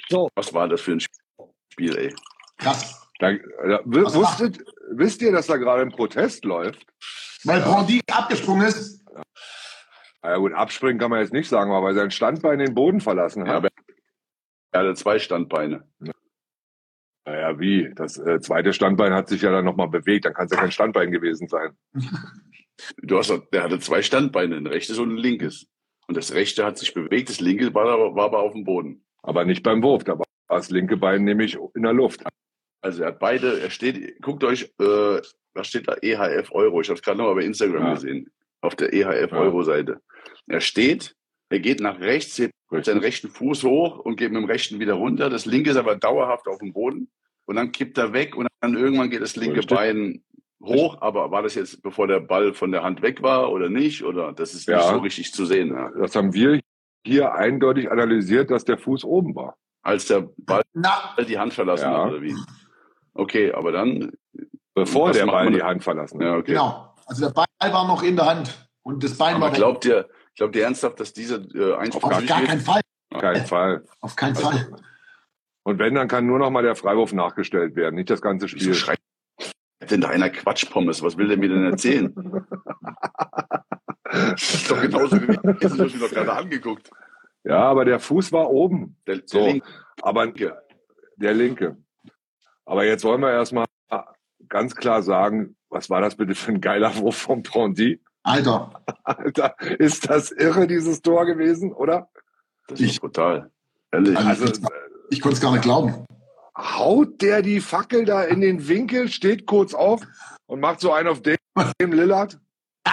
[0.08, 0.28] So.
[0.34, 1.00] was war das für ein
[1.72, 2.14] Spiel, ey?
[2.58, 3.08] Krass.
[3.20, 6.84] da, da, wusstet, wisst ihr, dass da gerade ein Protest läuft?
[7.44, 9.04] Weil Brandy abgesprungen ist.
[10.22, 13.00] Na ja gut, abspringen kann man jetzt nicht sagen, aber weil sein Standbein den Boden
[13.00, 13.56] verlassen Ja, hat.
[13.58, 13.68] aber
[14.72, 15.88] er hatte zwei Standbeine.
[17.24, 17.92] Naja, wie?
[17.94, 20.72] Das äh, zweite Standbein hat sich ja dann nochmal bewegt, dann kann es ja kein
[20.72, 21.76] Standbein gewesen sein.
[23.02, 25.66] Du hast, doch- der hatte zwei Standbeine, ein rechtes und ein linkes.
[26.08, 29.04] Und das rechte hat sich bewegt, das linke war, aber- war aber auf dem Boden.
[29.22, 32.24] Aber nicht beim Wurf, da war das linke Bein nämlich in der Luft.
[32.80, 35.20] Also er hat beide, er steht, guckt euch, äh,
[35.54, 35.96] was steht da?
[36.00, 36.80] EHF Euro.
[36.80, 37.94] Ich habe es gerade nochmal bei Instagram Ja.
[37.94, 38.30] gesehen.
[38.62, 39.38] Auf der EHF Ja.
[39.38, 40.00] Euro Seite.
[40.46, 41.14] Er steht,
[41.50, 44.94] er geht nach rechts, hebt seinen rechten Fuß hoch und geht mit dem rechten wieder
[44.94, 45.28] runter.
[45.28, 47.10] Das linke ist aber dauerhaft auf dem Boden.
[47.46, 49.76] Und dann kippt er weg und dann irgendwann geht das linke Richtig.
[49.76, 50.22] Bein
[50.62, 50.98] hoch.
[51.00, 54.04] Aber war das jetzt, bevor der Ball von der Hand weg war oder nicht?
[54.04, 54.82] Oder das ist nicht Ja.
[54.92, 55.70] so richtig zu sehen.
[55.74, 55.90] Ja.
[55.98, 56.60] Das haben wir
[57.04, 59.56] hier eindeutig analysiert, dass der Fuß oben war.
[59.82, 62.04] Als der Ball Na, die Hand verlassen Ja.
[62.04, 62.34] hat, oder wie?
[63.14, 64.12] Okay, aber dann,
[64.74, 65.62] Bevor der Ball die?
[65.62, 66.26] Hand verlassen hat.
[66.26, 66.52] ja, okay.
[66.52, 66.94] genau.
[67.06, 68.68] Also der Ball war noch in der Hand.
[68.82, 69.56] Und das Bein Aber war weg.
[69.56, 72.80] glaubt ihr, glaubt ihr ernsthaft, dass dieser äh, Einspruch Auf gar keinen Fall.
[73.18, 73.84] Kein Fall.
[74.00, 74.76] Auf keinen Also, Fall.
[75.64, 78.58] Und wenn, dann kann nur noch mal der Freiwurf nachgestellt werden, nicht das ganze Wieso
[78.58, 78.74] Spiel.
[78.74, 78.98] schreit
[79.90, 81.02] denn da einer Quatschpommes?
[81.02, 82.14] Was will der mir denn erzählen?
[84.10, 85.40] das ist doch genauso gewesen.
[85.60, 86.90] Das hast du doch gerade angeguckt.
[87.44, 88.96] Ja, aber der Fuß war oben.
[89.06, 89.46] Der, der So.
[89.46, 89.64] Link,
[90.02, 90.26] Aber
[91.16, 91.76] der linke.
[92.64, 93.64] Aber jetzt wollen wir erstmal
[94.48, 98.00] ganz klar sagen, was war das bitte für ein geiler Wurf vom Pondy?
[98.22, 102.08] Alter, Alter, ist das irre, dieses Tor gewesen, oder?
[102.66, 103.50] das ist brutal.
[103.92, 104.16] Ehrlich.
[104.18, 104.62] Also- Also
[105.10, 106.04] ich konnte es gar nicht glauben.
[106.58, 110.02] Haut der die Fackel da in den Winkel, steht kurz auf
[110.46, 111.36] und macht so einen auf dem,
[111.92, 112.38] Lillard.
[112.84, 112.92] Es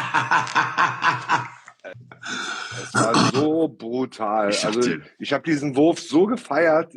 [2.94, 4.50] war so brutal.
[4.50, 4.82] Ich Also
[5.20, 6.94] ich habe diesen Wurf so gefeiert,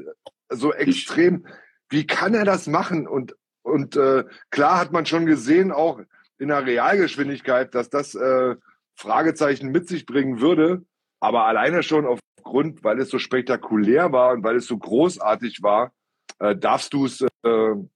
[0.50, 1.46] so extrem.
[1.88, 3.07] Wie kann er das machen?
[3.07, 6.00] Und und äh, klar hat man schon gesehen, auch
[6.38, 8.57] in der Realgeschwindigkeit, dass das äh,
[8.94, 10.85] Fragezeichen mit sich bringen würde.
[11.20, 15.92] Aber alleine schon aufgrund, weil es so spektakulär war und weil es so großartig war,
[16.40, 17.27] äh, darfst du es äh,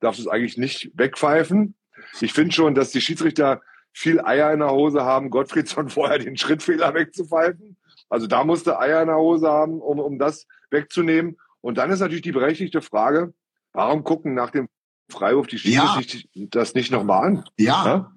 [0.00, 1.74] darfst du es eigentlich nicht wegpfeifen.
[2.20, 3.60] Ich finde schon, dass die Schiedsrichter
[3.92, 7.76] viel Eier in der Hose haben, Gottfriedson vorher den Schrittfehler wegzupfeifen.
[8.08, 11.36] Also da musste Eier in der Hose haben, um, um das wegzunehmen.
[11.60, 13.32] Und dann ist natürlich die berechtigte Frage,
[13.72, 14.68] warum gucken nach dem
[15.10, 15.94] Freiwurf die Ja.
[15.94, 16.28] Schiedsrichter
[16.58, 17.44] das nicht nochmal an?
[17.58, 18.12] Ja, Ja?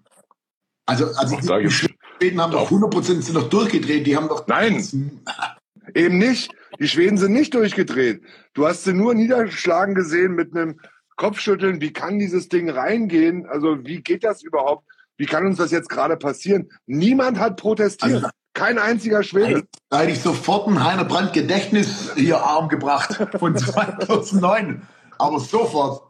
[0.85, 4.07] also, also Da die Schweden haben doch 100% sind doch durchgedreht.
[4.07, 5.21] Die haben doch Nein,
[5.93, 6.51] eben nicht.
[6.79, 8.21] Die Schweden sind nicht durchgedreht.
[8.53, 10.79] Du hast sie nur niederschlagen gesehen mit einem
[11.15, 11.79] Kopfschütteln.
[11.81, 13.45] Wie kann dieses Ding reingehen?
[13.47, 14.85] Also wie geht das überhaupt?
[15.17, 16.69] Wie kann uns das jetzt gerade passieren?
[16.85, 18.15] Niemand hat protestiert.
[18.15, 19.63] Also- Kein einziger Schwede.
[19.89, 24.81] Da hätte ich sofort einen Heiner Brandt Gedächtnis hier arm gebracht von 2009.
[25.17, 26.01] Aber sofort.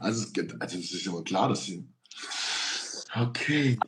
[0.00, 0.26] Also
[0.60, 1.88] also es ist immer klar, dass sie.
[3.20, 3.78] Okay.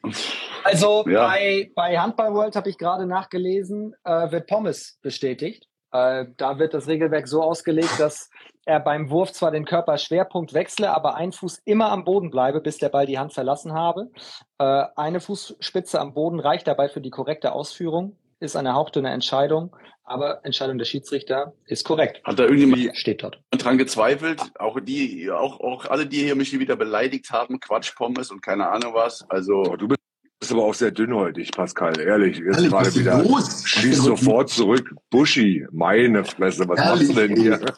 [0.64, 1.28] Also Ja.
[1.28, 5.66] bei, bei Handball World habe ich gerade nachgelesen, äh, wird Pommes bestätigt.
[5.92, 8.30] Äh, da wird das Regelwerk so ausgelegt, dass
[8.64, 12.78] er beim Wurf zwar den Körperschwerpunkt wechsle, aber ein Fuß immer am Boden bleibe, bis
[12.78, 14.10] der Ball die Hand verlassen habe.
[14.58, 18.16] Äh, eine Fußspitze am Boden reicht dabei für die korrekte Ausführung.
[18.38, 22.22] Ist eine hauchdünne Entscheidung, aber Entscheidung der Schiedsrichter ist korrekt.
[22.24, 23.38] Hat da irgendjemand Steht dort.
[23.50, 24.40] dran gezweifelt?
[24.58, 28.94] Auch die, auch, auch alle, die hier mich wieder beleidigt haben, Quatschpommes und keine Ahnung
[28.94, 29.28] was.
[29.28, 30.00] Also du bist
[30.40, 32.38] bist aber auch sehr dünnhäutig, Pascal, ehrlich.
[32.38, 33.22] Jetzt Ehrlich, gerade wieder.
[33.22, 33.62] los?
[33.66, 34.94] Schieß sofort zurück.
[35.10, 37.60] Buschi, meine Fresse, was Ehrlich, machst du denn hier?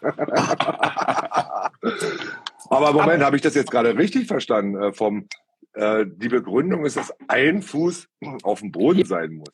[2.70, 4.80] aber Moment, habe ich das jetzt gerade richtig verstanden?
[4.80, 5.26] Äh, vom,
[5.72, 8.06] äh, die Begründung ist, dass ein Fuß
[8.44, 9.52] auf dem Boden sein muss.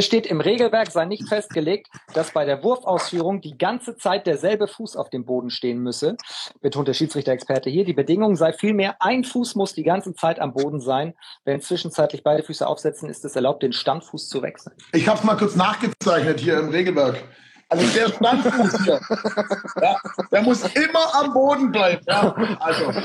[0.00, 4.66] Es steht im Regelwerk, sei nicht festgelegt, dass bei der Wurfausführung die ganze Zeit derselbe
[4.66, 6.16] Fuß auf dem Boden stehen müsse,
[6.62, 7.84] betont der Schiedsrichter-Experte hier.
[7.84, 11.12] Die Bedingung sei vielmehr, ein Fuß muss die ganze Zeit am Boden sein.
[11.44, 14.74] Wenn zwischenzeitlich beide Füße aufsetzen, ist es erlaubt, den Standfuß zu wechseln.
[14.94, 17.22] Ich habe es mal kurz nachgezeichnet hier im Regelwerk.
[17.68, 19.00] Also der Standfuß hier,
[19.82, 19.96] ja,
[20.32, 22.02] der muss immer am Boden bleiben.
[22.08, 23.04] Ja, also, ich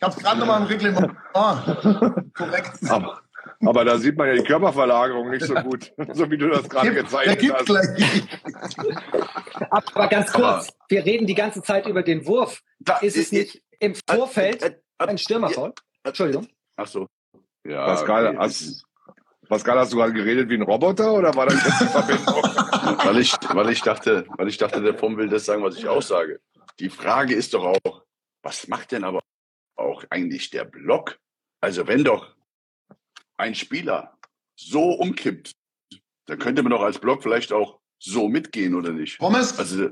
[0.00, 1.12] habe es gerade nochmal im Reglement.
[1.34, 1.56] Ah,
[2.34, 2.78] korrekt.
[2.88, 3.20] Aber,
[3.64, 6.94] aber da sieht man ja die Körperverlagerung nicht so gut, so wie du das gerade
[6.94, 7.66] gezeichnet gibt hast.
[7.66, 8.24] gleich.
[9.70, 12.62] Aber ganz kurz, wir reden die ganze Zeit über den Wurf.
[12.78, 14.68] Da, Ist es äh, nicht im Vorfeld äh,
[14.98, 15.72] äh, ein Stürmerfoul?
[16.04, 16.48] Entschuldigung.
[16.76, 17.06] Ach so.
[17.66, 18.84] Ja, Pascal, okay, hast-
[19.48, 22.34] Pascal, hast du gerade geredet wie ein Roboter oder war das jetzt die Verbindung?
[23.04, 25.86] weil ich, weil ich dachte, weil ich dachte, der Vom will das sagen, was ich
[25.88, 26.40] auch sage.
[26.78, 28.02] Die Frage ist doch auch,
[28.42, 29.20] was macht denn aber
[29.76, 31.18] auch eigentlich der Block?
[31.60, 32.34] Also wenn doch
[33.40, 34.16] ein Spieler
[34.56, 35.52] so umkippt,
[36.26, 39.18] dann könnte man doch als Block vielleicht auch so mitgehen, oder nicht?
[39.18, 39.58] Pommes?
[39.58, 39.90] Also,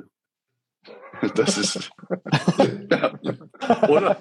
[1.35, 1.91] das ist,
[3.89, 4.19] oder?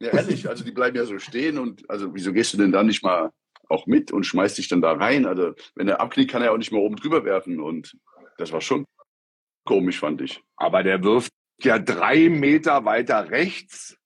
[0.00, 2.82] Ja, ehrlich, also die bleiben ja so stehen und, also wieso gehst du denn da
[2.82, 3.30] nicht mal
[3.68, 5.26] auch mit und schmeißt dich dann da rein?
[5.26, 7.96] Also, wenn er abknickt, kann er auch nicht mehr oben drüber werfen und
[8.38, 8.86] das war schon
[9.64, 10.42] komisch, fand ich.
[10.56, 13.96] Aber der wirft ja drei Meter weiter rechts.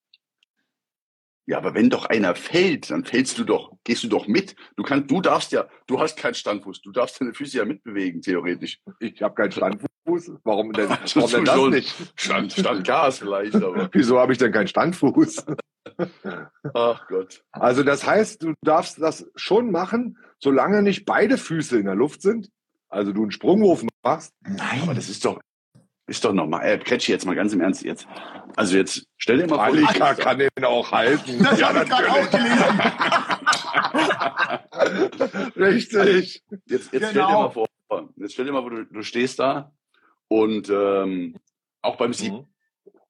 [1.46, 4.57] Ja, aber wenn doch einer fällt, dann fällst du doch, gehst du doch mit.
[4.76, 8.22] Du kannst, du darfst ja, du hast keinen Standfuß, du darfst deine Füße ja mitbewegen,
[8.22, 8.80] theoretisch.
[8.98, 10.33] Ich habe keinen Standfuß.
[10.44, 11.94] Warum denn, warum denn das schon- nicht?
[12.16, 15.44] Stand, Standgas vielleicht, aber, Wieso habe ich denn keinen Standfuß?
[16.74, 17.44] ach Gott.
[17.52, 22.22] Also das heißt, du darfst das schon machen, solange nicht beide Füße in der Luft
[22.22, 22.48] sind.
[22.88, 24.33] Also du einen Sprungwurf machst.
[24.44, 24.94] Aber Nein.
[24.94, 25.40] das ist doch,
[26.07, 26.67] ist doch normal.
[26.67, 28.07] Äh, Kretschi, jetzt mal ganz im Ernst jetzt.
[28.57, 30.14] Also jetzt, stell dir mal vor, stehst da.
[30.14, 31.43] kann den auch halten.
[31.43, 32.81] Das ja, habe ich gerade auch gelesen.
[35.57, 36.43] Richtig.
[36.67, 37.43] Jetzt, jetzt stell dir Genau.
[37.43, 37.67] mal vor,
[38.17, 39.73] jetzt stell dir mal vor, du, du stehst da
[40.29, 41.37] und ähm,
[41.83, 42.47] auch beim sieben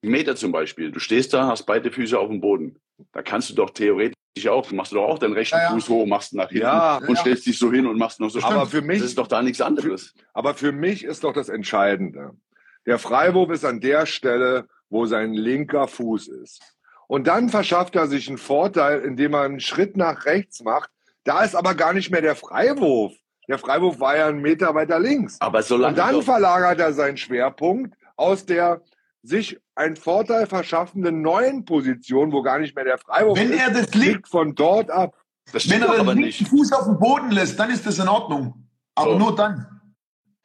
[0.02, 2.76] Meter zum Beispiel, du stehst da, hast beide Füße auf dem Boden.
[3.12, 4.14] Da kannst du doch theoretisch
[4.48, 5.70] auch, machst du doch auch deinen rechten Ja, ja.
[5.70, 7.16] Fuß hoch, machst nach hinten Ja, und ja.
[7.16, 8.40] stellst dich so hin und machst noch so.
[8.42, 8.70] Aber Stimmt.
[8.70, 10.14] für mich- das ist doch da nichts anderes.
[10.32, 12.36] Aber für mich ist doch das Entscheidende.
[12.86, 16.60] Der Freiwurf ist an der Stelle, wo sein linker Fuß ist.
[17.06, 20.90] Und dann verschafft er sich einen Vorteil, indem er einen Schritt nach rechts macht.
[21.24, 23.12] Da ist aber gar nicht mehr der Freiwurf.
[23.48, 25.36] Der Freiwurf war ja einen Meter weiter links.
[25.40, 28.80] Aber solange Und dann verlagert er seinen Schwerpunkt aus der
[29.22, 33.70] sich einen Vorteil verschaffenden neuen Position, wo gar nicht mehr der Freiwurf Wenn ist, er
[33.70, 35.16] das liegt, von dort ab.
[35.52, 36.48] das wenn er den aber linken nicht.
[36.48, 38.68] Fuß auf den Boden lässt, dann ist das in Ordnung.
[38.94, 39.18] Aber So.
[39.18, 39.73] nur dann.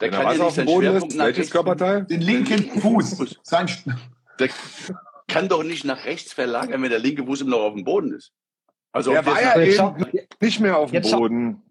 [0.02, 1.40] Der Wenn er kann was ja auf nicht dem seinen Boden Schwerpunkt ist, nach welches
[1.40, 2.06] rechts Körperteil?
[2.06, 3.40] Den linken Fuß.
[3.44, 3.68] Sein
[4.40, 4.50] Der
[5.28, 8.14] kann doch nicht nach rechts verlagern, wenn der linke Fuß immer noch auf dem Boden
[8.14, 8.32] ist.
[8.92, 9.96] Also Der war ja eben schau-
[10.42, 11.62] nicht mehr auf dem Boden.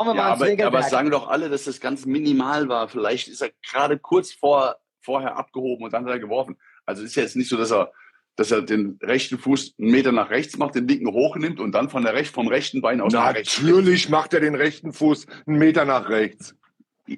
[0.00, 2.88] Ja, aber, aber es sagen doch alle, dass das ganz minimal war.
[2.88, 6.58] Vielleicht ist er gerade kurz vor, vorher abgehoben und dann hat er geworfen.
[6.84, 7.92] Also ist ja jetzt nicht so, dass er,
[8.36, 11.88] dass er den rechten Fuß einen Meter nach rechts macht, den linken hochnimmt und dann
[11.88, 13.56] von der recht, vom rechten Bein aus nach rechts.
[13.62, 16.54] Natürlich macht er den rechten Fuß einen Meter nach rechts.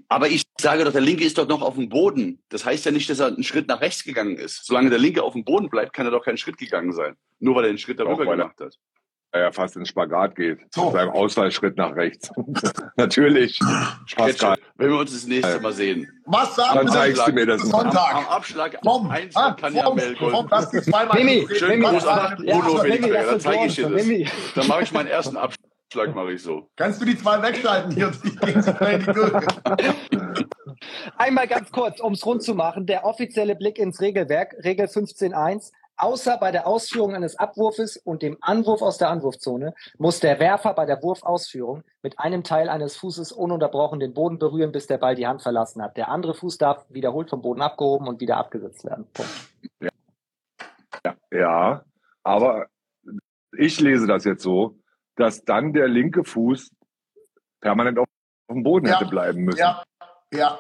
[0.09, 2.43] Aber ich sage doch, der linke ist doch noch auf dem Boden.
[2.49, 4.65] Das heißt ja nicht, dass er einen Schritt nach rechts gegangen ist.
[4.67, 7.15] Solange der linke auf dem Boden bleibt, kann er doch keinen Schritt gegangen sein.
[7.39, 8.75] Nur weil er den Schritt darüber er- gemacht hat.
[9.31, 10.61] Weil er fast ins Spagat geht.
[10.75, 10.87] So.
[10.87, 12.31] Mit seinem Ausfallschritt nach rechts.
[12.97, 13.59] Natürlich.
[14.17, 14.57] Pascal.
[14.77, 16.09] Wenn wir uns das nächste Mal sehen.
[16.25, 17.61] Was sagen Dann zeigst du mir das.
[17.61, 18.15] Sonntag.
[18.15, 20.33] am Abschlag Vom, eins ah, Tanja vom, Melgold.
[20.33, 21.47] vom, lass dich zweimal Mimi.
[21.55, 24.55] Schönen Gruß an ja, Bruno Dann zeige ich dir das.
[24.55, 26.69] Dann mache ich meinen ersten Abschlag, mache ich so.
[26.77, 28.13] Kannst du die zwei wegschalten hier?
[31.17, 35.73] Einmal ganz kurz, um es rund zu machen, der offizielle Blick ins Regelwerk, Regel 15.1.
[36.01, 40.73] Außer bei der Ausführung eines Abwurfes und dem Anwurf aus der Anwurfzone muss der Werfer
[40.75, 45.17] bei der Wurfausführung mit einem Teil eines Fußes ununterbrochen den Boden berühren, bis der Ball
[45.17, 45.97] die Hand verlassen hat.
[45.97, 49.09] Der andere Fuß darf wiederholt vom Boden abgehoben und wieder abgesetzt werden.
[49.13, 49.33] Punkt.
[51.33, 51.83] Ja,
[52.23, 52.69] aber
[53.57, 54.79] ich lese das jetzt so,
[55.19, 56.71] dass dann der linke Fuß
[57.61, 58.07] permanent auf
[58.51, 58.99] dem Boden Ja.
[58.99, 59.59] hätte bleiben müssen.
[59.59, 59.83] Ja,
[60.33, 60.59] ja.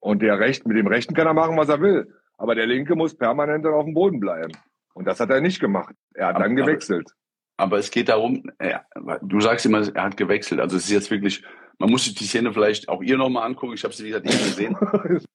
[0.00, 2.14] Und der Recht, mit dem Rechten kann er machen, was er will.
[2.36, 4.52] Aber der Linke muss permanent dann auf dem Boden bleiben.
[4.94, 5.94] Und das hat er nicht gemacht.
[6.14, 7.10] Er hat Aber- dann gewechselt.
[7.56, 8.78] Aber es geht darum, äh,
[9.22, 10.60] du sagst immer, er hat gewechselt.
[10.60, 11.42] Also es ist jetzt wirklich,
[11.78, 13.72] man muss sich die Szene vielleicht auch ihr nochmal angucken.
[13.74, 14.76] Ich habe sie, wie gesagt, nicht gesehen.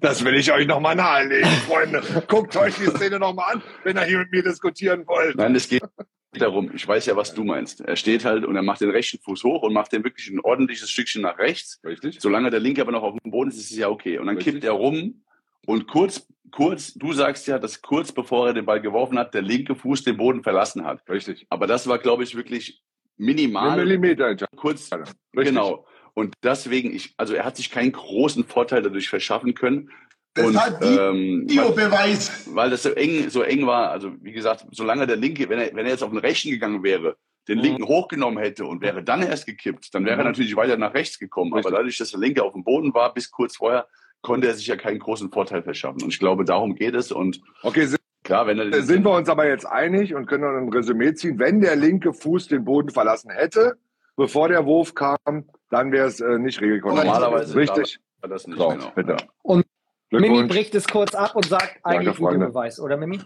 [0.00, 2.02] Das will ich euch nochmal nahelegen, Freunde.
[2.26, 5.36] Guckt euch die Szene nochmal an, wenn ihr hier mit mir diskutieren wollt.
[5.36, 5.80] Nein, es geht,
[6.38, 7.80] darum, ich weiß ja, was du meinst.
[7.80, 10.40] Er steht halt und er macht den rechten Fuß hoch und macht den wirklich ein
[10.40, 11.80] ordentliches Stückchen nach rechts.
[11.84, 12.18] Richtig.
[12.20, 14.18] Solange der linke aber noch auf dem Boden ist, ist es ja okay.
[14.18, 14.54] Und dann Richtig.
[14.54, 15.22] kippt er rum
[15.66, 19.42] und kurz, kurz, du sagst ja, dass kurz bevor er den Ball geworfen hat, der
[19.42, 21.02] linke Fuß den Boden verlassen hat.
[21.08, 21.46] Richtig.
[21.48, 22.82] Aber das war, glaube ich, wirklich
[23.18, 23.76] Ein minimal.
[23.76, 24.58] Millimeter Entscheidung.
[24.58, 25.14] Kurz, Richtig.
[25.34, 25.86] genau.
[26.14, 29.90] Und deswegen, ich, also er hat sich keinen großen Vorteil dadurch verschaffen können.
[30.36, 30.96] Deshalb und, ähm,
[31.46, 32.48] weil, Videobeweis.
[32.54, 33.90] weil das so eng, so eng war.
[33.90, 36.82] Also wie gesagt, solange der linke, wenn er, wenn er jetzt auf den rechten gegangen
[36.82, 37.16] wäre,
[37.46, 40.30] den linken hochgenommen hätte und wäre dann erst gekippt, dann wäre er Mhm.
[40.30, 41.52] natürlich weiter nach rechts gekommen.
[41.52, 41.70] Richtig.
[41.70, 43.86] Aber dadurch, dass der linke auf dem Boden war, bis kurz vorher,
[44.22, 46.02] konnte er sich ja keinen großen Vorteil verschaffen.
[46.02, 47.12] Und ich glaube, darum geht es.
[47.12, 50.56] Und Okay, sind, klar, wenn er sind wir uns aber jetzt einig und können dann
[50.56, 51.38] ein Resümee ziehen.
[51.38, 53.74] Wenn der linke Fuß den Boden verlassen hätte,
[54.16, 55.18] bevor der Wurf kam,
[55.70, 57.06] dann wäre es äh, nicht regelkonform.
[57.06, 57.98] Normalerweise, Richtig.
[58.22, 58.90] war das nicht So, genau.
[58.94, 59.16] bitte.
[59.42, 59.66] Und
[60.20, 62.18] Mimi bricht es kurz ab und sagt eigentlich.
[62.18, 63.20] Videobeweis, oder Mimi?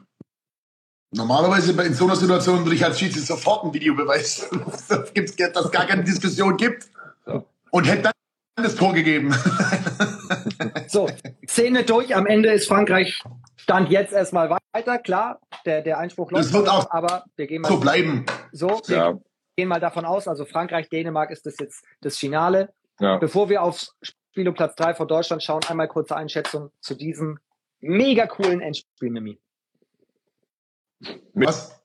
[1.11, 4.49] Normalerweise in so einer Situation würde ich als Schiedsrichter sofort einen Videobeweis,
[4.89, 6.89] dass gibt's, dass es gar keine Diskussion gibt.
[7.27, 7.43] Ja.
[7.71, 8.13] Und hätte dann
[8.65, 9.35] das Tor gegeben.
[10.89, 11.09] So,
[11.47, 12.15] Szene durch.
[12.15, 13.23] Am Ende ist Frankreich
[13.57, 14.99] Stand jetzt erstmal weiter.
[14.99, 18.27] Klar, der, der Einspruch Das läuft, wird noch, auch aber wir gehen mal so bleiben.
[18.53, 18.81] so.
[18.87, 19.19] Wir Ja,
[19.57, 22.73] gehen mal davon aus, also Frankreich, Dänemark ist das jetzt das Finale.
[23.01, 23.17] ja.
[23.19, 23.95] Bevor wir aufs
[24.39, 27.41] Spiel um Platz 3 von Deutschland schauen, einmal kurze Einschätzung zu diesem
[27.81, 29.37] mega coolen Endspiel, Mimi.
[31.35, 31.77] Was?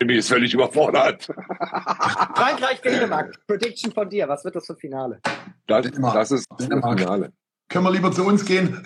[0.00, 1.24] Mimi ist völlig überfordert.
[1.26, 3.38] Frankreich, Dänemark.
[3.46, 4.26] Prediction von dir.
[4.26, 5.20] Was wird das für Finale?
[5.66, 6.14] Das, Dänemark.
[6.14, 6.98] das ist das Dänemark.
[6.98, 7.32] Finale.
[7.68, 8.82] Können wir lieber zu uns gehen?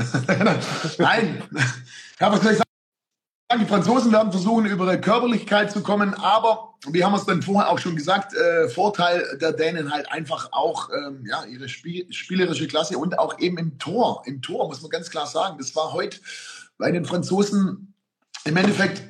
[0.98, 1.44] Nein.
[2.18, 2.71] Ja, was soll ich sagen?
[3.60, 7.70] Die Franzosen werden versuchen, über ihre Körperlichkeit zu kommen, aber wir haben es dann vorher
[7.70, 12.66] auch schon gesagt, äh, Vorteil der Dänen halt einfach auch ähm, ja, ihre Spiel spielerische
[12.66, 14.22] Klasse und auch eben im Tor.
[14.26, 15.56] Im Tor muss man ganz klar sagen.
[15.58, 16.18] Das war heute
[16.78, 17.94] bei den Franzosen
[18.44, 19.02] im Endeffekt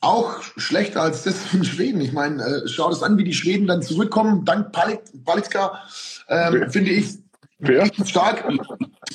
[0.00, 2.00] auch schlechter als das in Schweden.
[2.00, 4.44] Ich meine, äh, schau das an, wie die Schweden dann zurückkommen.
[4.44, 5.82] Dank Palicka,
[6.28, 7.18] ähm, finde ich
[7.58, 7.86] Wer?
[8.04, 8.44] stark.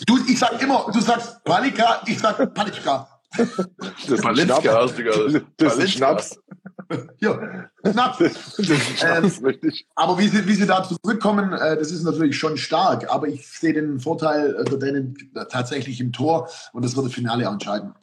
[0.05, 3.16] Du, ich sag immer, du sagst Palika, ich sag Palicka.
[3.37, 4.75] Das ist Palinska Schnaps.
[4.75, 5.45] hast du gerade.
[5.57, 5.91] Das ist.
[5.91, 6.39] Schnaps.
[7.19, 8.17] Ja, Schnaps.
[8.19, 9.85] Das ist Schnaps, richtig.
[9.95, 13.11] Aber wie sie, wie sie da zurückkommen, äh, das ist natürlich schon stark.
[13.11, 15.17] Aber ich sehe den Vorteil äh, der Dänen
[15.49, 17.93] tatsächlich im Tor und das wird das Finale entscheiden.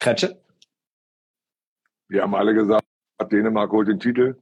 [0.00, 0.38] Kretsche?
[2.08, 2.84] Wir haben alle gesagt,
[3.30, 4.36] Dänemark holt den Titel.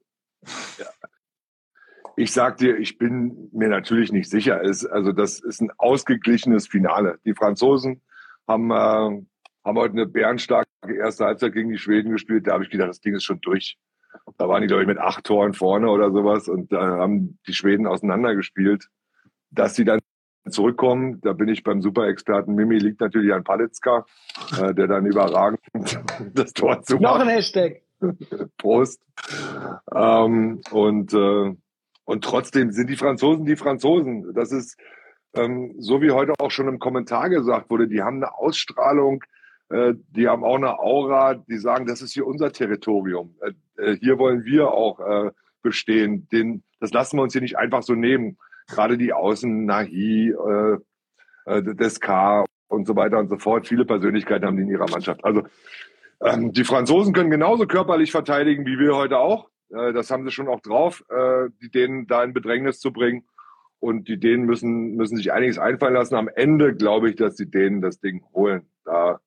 [2.17, 4.63] Ich sag dir, ich bin mir natürlich nicht sicher.
[4.63, 7.19] Es, also das ist ein ausgeglichenes Finale.
[7.25, 8.03] Die Franzosen
[8.51, 9.27] haben, äh,
[9.65, 12.47] haben heute eine bärenstarke erste Halbzeit gegen die Schweden gespielt.
[12.47, 13.79] Da habe ich gedacht, das Ding ist schon durch.
[14.39, 17.55] Da waren die, glaube ich, mit acht Toren vorne oder sowas und da haben die
[17.55, 18.89] Schweden auseinandergespielt.
[19.51, 20.01] Dass sie dann
[20.49, 24.05] zurückkommen, da bin ich beim Superexperten Mimi, liegt natürlich an Palitzka,
[24.61, 25.61] äh, der dann überragend
[26.35, 27.83] das Tor zu Noch ein Hashtag.
[28.57, 29.03] Prost.
[29.95, 31.55] Ähm, und, äh,
[32.05, 34.33] und trotzdem sind die Franzosen die Franzosen.
[34.35, 34.79] Das ist,
[35.35, 39.25] ähm, so wie heute auch schon im Kommentar gesagt wurde, die haben eine Ausstrahlung,
[39.69, 43.37] äh, die haben auch eine Aura, die sagen, das ist hier unser Territorium.
[43.41, 43.53] Äh,
[43.83, 45.31] äh, hier wollen wir auch äh,
[45.63, 46.29] bestehen.
[46.31, 48.39] Den, das lassen wir uns hier nicht einfach so nehmen.
[48.69, 50.79] Gerade die Außen, Nahi, äh,
[51.47, 53.67] äh, Descar und so weiter und so fort.
[53.67, 55.25] Viele Persönlichkeiten haben die in ihrer Mannschaft.
[55.25, 55.43] Also
[56.23, 59.49] ähm, die Franzosen können genauso körperlich verteidigen wie wir heute auch.
[59.71, 63.25] Äh, das haben sie schon auch drauf, äh, die Dänen da in Bedrängnis zu bringen.
[63.81, 66.15] Und die Dänen müssen, müssen sich einiges einfallen lassen.
[66.15, 68.71] Am Ende glaube ich, dass die Dänen das Ding holen.
[68.85, 69.21] Da,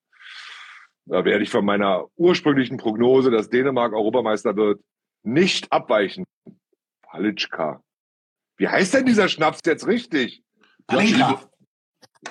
[1.06, 4.82] da werde ich von meiner ursprünglichen Prognose, dass Dänemark Europameister wird,
[5.24, 6.26] nicht abweichen.
[7.01, 7.82] Palitschka.
[8.58, 10.43] Wie heißt denn dieser Schnaps jetzt richtig?
[10.88, 11.41] Palinka.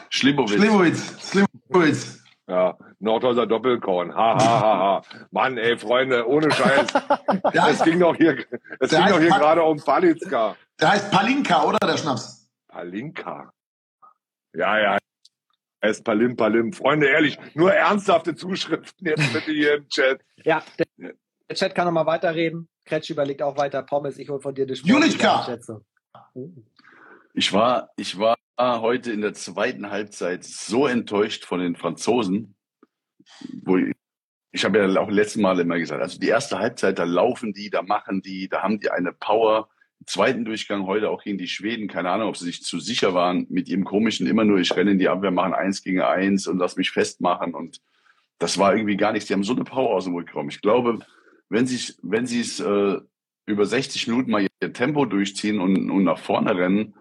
[0.09, 0.53] Schlibowitz.
[0.53, 1.31] Slivovitz.
[1.31, 2.23] Slivovitz.
[2.49, 4.15] Ja, Nordhäuser Doppelkorn.
[4.15, 5.03] Ha, ha, ha, ha.
[5.31, 6.89] Mann, ey, Freunde, ohne Scheiß.
[7.71, 8.45] Es ging doch hier,
[8.81, 10.57] es Der ging doch hier gerade um Palitzka.
[10.83, 12.51] Der heißt Palinka, oder der Schnaps?
[12.69, 13.53] Palinka.
[14.55, 14.99] Ja, ja.
[15.81, 16.73] Er ist Palim, Palim.
[16.73, 20.21] Freunde, ehrlich, nur ernsthafte Zuschriften jetzt bitte hier im Chat.
[20.45, 21.15] Ja, der,
[21.49, 22.69] der Chat kann noch mal weiterreden.
[22.85, 23.83] Kretsch überlegt auch weiter.
[23.83, 24.73] Pommes, ich hol von dir die.
[25.39, 25.85] Einschätzung.
[27.35, 32.57] Ich war, ich war heute in der zweiten Halbzeit so enttäuscht von den Franzosen,
[33.63, 33.95] wo ich,
[34.51, 37.71] ich habe ja auch letzten Mal immer gesagt, also die erste Halbzeit, da laufen die,
[37.71, 39.69] da machen die, da haben die eine Power.
[40.07, 43.47] Zweiten Durchgang heute auch gegen die Schweden, keine Ahnung, ob sie sich zu sicher waren
[43.51, 46.59] mit ihrem komischen, immer nur ich renne in die Abwehr, machen eins gegen eins und
[46.59, 47.81] lass mich festmachen und
[48.39, 49.29] das war irgendwie gar nichts.
[49.29, 50.49] Die haben so eine Power aus dem Rückraum.
[50.49, 50.99] Ich glaube,
[51.49, 52.99] wenn sie wenn sie es äh,
[53.47, 56.95] über 60 Minuten mal ihr Tempo durchziehen und, und nach vorne rennen,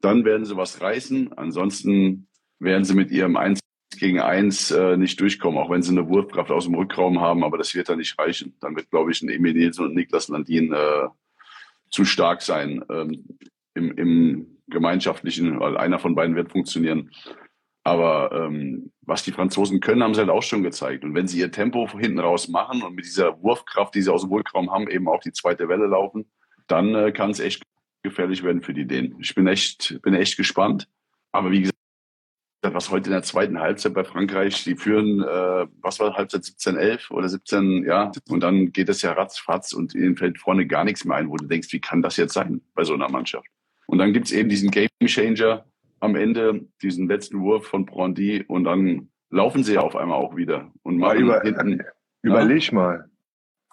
[0.00, 1.32] dann werden sie was reißen.
[1.34, 2.28] Ansonsten
[2.58, 3.60] werden sie mit ihrem 1
[3.98, 7.58] gegen eins äh, nicht durchkommen, auch wenn sie eine Wurfkraft aus dem Rückraum haben, aber
[7.58, 8.54] das wird dann nicht reichen.
[8.60, 11.08] Dann wird, glaube ich, ein Emil Nielsen und Niklas Landin äh,
[11.90, 13.24] zu stark sein ähm,
[13.74, 17.10] im, im gemeinschaftlichen, weil einer von beiden wird funktionieren.
[17.84, 21.04] Aber ähm, was die Franzosen können, haben sie halt auch schon gezeigt.
[21.04, 24.22] Und wenn sie ihr Tempo hinten raus machen und mit dieser Wurfkraft, die sie aus
[24.22, 26.30] dem Rückraum haben, eben auch die zweite Welle laufen,
[26.66, 27.62] dann äh, kann es echt
[28.02, 29.16] gefährlich werden für die Dänen.
[29.20, 30.86] Ich bin echt, bin echt gespannt.
[31.32, 31.77] Aber wie gesagt,
[32.62, 36.76] was heute in der zweiten Halbzeit bei Frankreich, die führen, äh, was war Halbzeit 17,
[36.76, 40.84] 11 oder 17, ja, und dann geht es ja ratzfatz und ihnen fällt vorne gar
[40.84, 43.46] nichts mehr ein, wo du denkst, wie kann das jetzt sein bei so einer Mannschaft?
[43.86, 45.64] Und dann gibt's eben diesen Game Changer
[46.00, 50.36] am Ende, diesen letzten Wurf von Brandy und dann laufen sie ja auf einmal auch
[50.36, 51.82] wieder und Mal über, hinten.
[52.22, 53.08] überleg mal.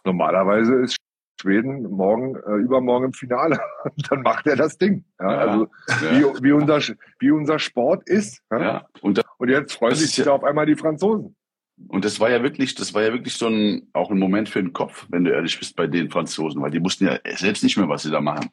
[0.03, 0.97] Normalerweise ist
[1.39, 3.59] Schweden morgen, äh, übermorgen im Finale.
[4.09, 5.03] Dann macht er das Ding.
[5.19, 5.37] Ja, Ja.
[5.39, 6.11] Also Ja.
[6.11, 6.79] wie, wie, unser,
[7.19, 8.41] wie unser Sport ist.
[8.51, 8.61] Ja?
[8.61, 11.35] Ja, und das Und jetzt freuen sich da auf einmal die Franzosen.
[11.89, 14.61] Und das war ja wirklich, das war ja wirklich so ein, auch ein Moment für
[14.61, 17.77] den Kopf, wenn du ehrlich bist, bei den Franzosen, weil die wussten ja selbst nicht
[17.77, 18.49] mehr, was sie da machen.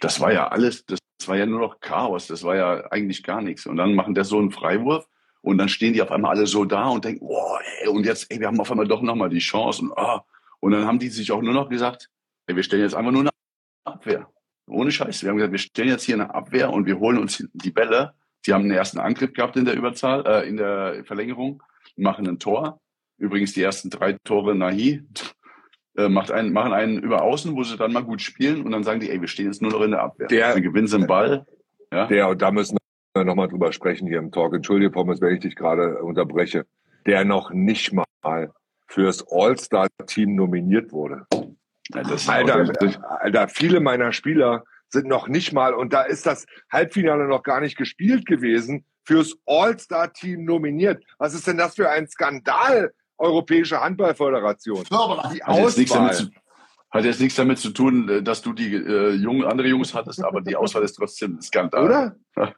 [0.00, 3.40] Das war ja alles, das war ja nur noch Chaos, das war ja eigentlich gar
[3.42, 3.66] nichts.
[3.66, 5.06] Und dann machen der so einen Freiwurf
[5.40, 8.30] und dann stehen die auf einmal alle so da und denken, oh, ey, und jetzt,
[8.30, 10.24] ey, wir haben auf einmal doch nochmal die Chance und, ah.
[10.58, 12.10] und dann haben die sich auch nur noch gesagt,
[12.46, 13.30] wir stellen jetzt einfach nur eine
[13.84, 14.28] Abwehr.
[14.66, 15.22] Ohne Scheiß.
[15.22, 18.14] Wir haben gesagt, wir stellen jetzt hier eine Abwehr und wir holen uns die Bälle.
[18.46, 21.62] Die haben einen ersten Angriff gehabt in der Überzahl, äh, in der Verlängerung
[21.96, 22.80] machen ein Tor.
[23.18, 25.02] Übrigens die ersten drei Tore Nahi
[25.96, 28.84] äh, macht einen, machen einen über Außen, wo sie dann mal gut spielen und dann
[28.84, 30.28] sagen die, ey, wir stehen jetzt nur noch in der Abwehr.
[30.28, 31.46] Der- dann gewinnen sie den Ball.
[31.92, 32.06] Ja?
[32.06, 32.76] Der, und da müssen
[33.14, 34.54] wir nochmal drüber sprechen hier im Talk.
[34.54, 36.66] Entschuldige, Pommes, wenn ich dich gerade unterbreche.
[37.06, 38.50] Der noch nicht mal
[38.88, 41.26] fürs All-Star-Team nominiert wurde.
[41.90, 42.72] Das Alter,
[43.20, 47.60] Alter, viele meiner Spieler sind noch nicht mal, und da ist das Halbfinale noch gar
[47.60, 51.04] nicht gespielt gewesen, fürs All-Star-Team nominiert.
[51.18, 54.84] Was ist denn das für ein Skandal, Europäische Handballföderation?
[54.84, 56.26] Die hat, jetzt nichts damit Auswahl.
[56.26, 56.32] zu,
[56.90, 60.24] hat jetzt nichts damit zu tun, äh, dass du die äh, jungen, andere Jungs hattest,
[60.24, 61.84] aber die Auswahl ist trotzdem ein Skandal.
[61.84, 62.16] Oder?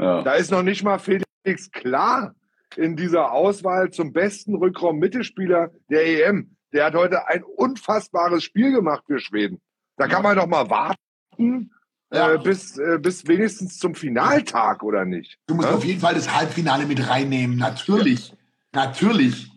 [0.00, 0.22] Ja.
[0.22, 2.34] Da ist noch nicht mal Felix klar
[2.76, 6.56] in dieser Auswahl zum besten Rückraum-Mittelspieler der EM.
[6.72, 9.60] Der hat heute ein unfassbares Spiel gemacht für Schweden.
[9.96, 11.70] Da kann man doch mal warten,
[12.12, 12.34] Ja.
[12.34, 15.38] äh, bis, äh, bis wenigstens zum Finaltag, oder nicht?
[15.46, 15.74] Du musst Ja?
[15.74, 17.56] auf jeden Fall das Halbfinale mit reinnehmen.
[17.56, 18.32] Natürlich.
[18.72, 19.50] Natürlich.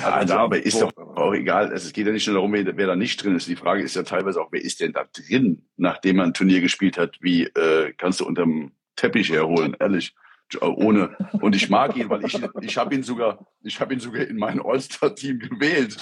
[0.00, 1.72] Ja, also, da- aber ist doch auch egal.
[1.72, 3.48] Es geht ja nicht nur darum, wer, wer da nicht drin ist.
[3.48, 6.60] Die Frage ist ja teilweise auch, wer ist denn da drin, nachdem man ein Turnier
[6.60, 7.16] gespielt hat?
[7.20, 9.76] Wie äh, kannst du unterm Teppich herholen?
[9.80, 10.14] Ehrlich.
[10.60, 11.16] Ohne.
[11.40, 14.36] Und ich mag ihn, weil ich, ich habe ihn sogar, ich habe ihn sogar in
[14.36, 15.96] mein All-Star-Team gewählt.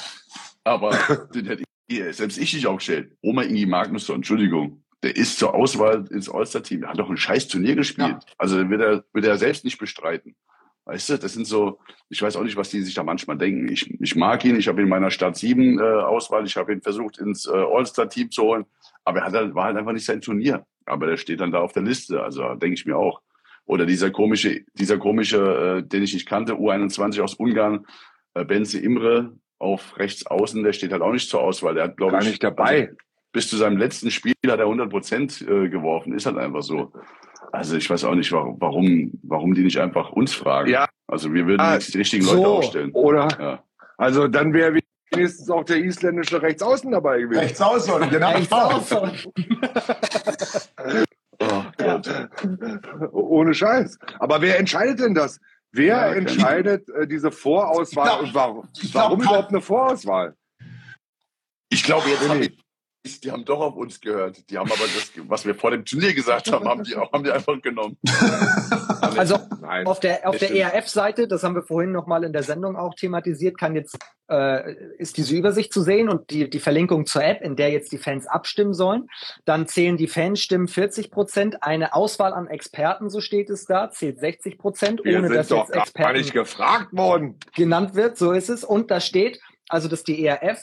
[0.65, 0.91] Aber
[1.35, 3.17] den hätte ich, selbst ich nicht aufgestellt.
[3.23, 4.83] Oma Ingi Magnusson, Entschuldigung.
[5.03, 6.83] Der ist zur Auswahl ins All-Star-Team.
[6.83, 8.09] Er hat doch ein scheiß Turnier gespielt.
[8.09, 8.35] Ja.
[8.37, 10.35] Also den wird er, wird er selbst nicht bestreiten.
[10.89, 13.71] Weißt du, das sind so, ich weiß auch nicht, was die sich da manchmal denken.
[13.71, 16.73] Ich, ich mag ihn, ich habe ihn in meiner Stadt 7 äh, Auswahl, ich habe
[16.73, 18.65] ihn versucht ins äh, All-Star-Team zu holen,
[19.05, 20.65] aber er hat halt, war halt einfach nicht sein Turnier.
[20.87, 23.21] Aber der steht dann da auf der Liste, also denke ich mir auch.
[23.69, 27.87] Oder dieser komische, dieser komische, äh, den ich nicht kannte, U21 aus Ungarn,
[28.33, 31.75] äh, Benze Imre auf rechts außen, der steht halt auch nicht zur Auswahl.
[31.75, 32.89] Der hat, glaube Gar ich, nicht dabei.
[32.89, 32.95] Also,
[33.33, 36.15] bis zu seinem letzten Spiel hat er 100 Prozent äh, geworfen.
[36.15, 36.93] Ist halt einfach so.
[37.53, 40.71] Also ich weiß auch nicht, warum, warum, warum die nicht einfach uns fragen.
[40.71, 40.89] Ja.
[41.07, 42.37] Also wir würden Ah, jetzt die richtigen so.
[42.37, 42.91] Leute aufstellen.
[42.93, 43.29] Oder?
[43.39, 43.63] Ja.
[43.99, 44.79] Also dann wäre
[45.13, 47.41] wenigstens auch der isländische Rechtsaußen dabei gewesen.
[47.41, 48.07] Rechts aus, oder?
[48.07, 48.31] Genau.
[48.31, 48.99] Rechts außen.
[48.99, 51.05] Gott.
[53.13, 53.99] Ohne Scheiß.
[54.19, 55.41] Aber wer entscheidet denn das?
[55.73, 58.69] Wer Ja, keine entscheidet äh, diese Vorauswahl glaub- und warum?
[58.73, 60.35] glaub, warum überhaupt eine Vorauswahl?
[61.69, 62.53] Ich glaube, jetzt Nee.
[63.17, 64.49] Die, die haben doch auf uns gehört.
[64.51, 67.25] Die haben aber das, was wir vor dem Turnier gesagt haben, haben die, auch, haben
[67.25, 67.97] die einfach genommen.
[69.17, 69.87] Also Nein.
[69.87, 70.51] auf der, auf der.
[70.51, 73.97] ERF-Seite, das haben wir vorhin nochmal in der Sendung auch thematisiert, kann jetzt,
[74.29, 77.93] äh, ist diese Übersicht zu sehen und die, die Verlinkung zur App, in der jetzt
[77.93, 79.09] die Fans abstimmen sollen.
[79.45, 81.63] Dann zählen die Fanstimmen 40 Prozent.
[81.63, 85.73] Eine Auswahl an Experten, so steht es da, zählt 60 Prozent, ohne dass doch jetzt
[85.73, 87.39] gar Experten nicht gefragt worden.
[87.55, 88.65] genannt wird, so ist es.
[88.65, 90.61] Und da steht, also dass die ERF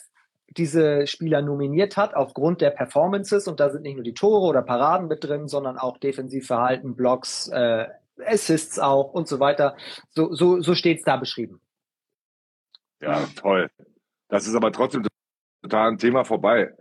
[0.58, 4.62] diese Spieler nominiert hat aufgrund der Performances und da sind nicht nur die Tore oder
[4.62, 7.88] Paraden mit drin, sondern auch Defensivverhalten, Blocks, äh,
[8.26, 9.76] Assists auch und so weiter.
[10.12, 11.60] So, so, so steht's da beschrieben.
[13.01, 13.70] Ja, toll.
[14.30, 15.06] Das ist aber trotzdem
[15.62, 16.74] total ein Thema vorbei.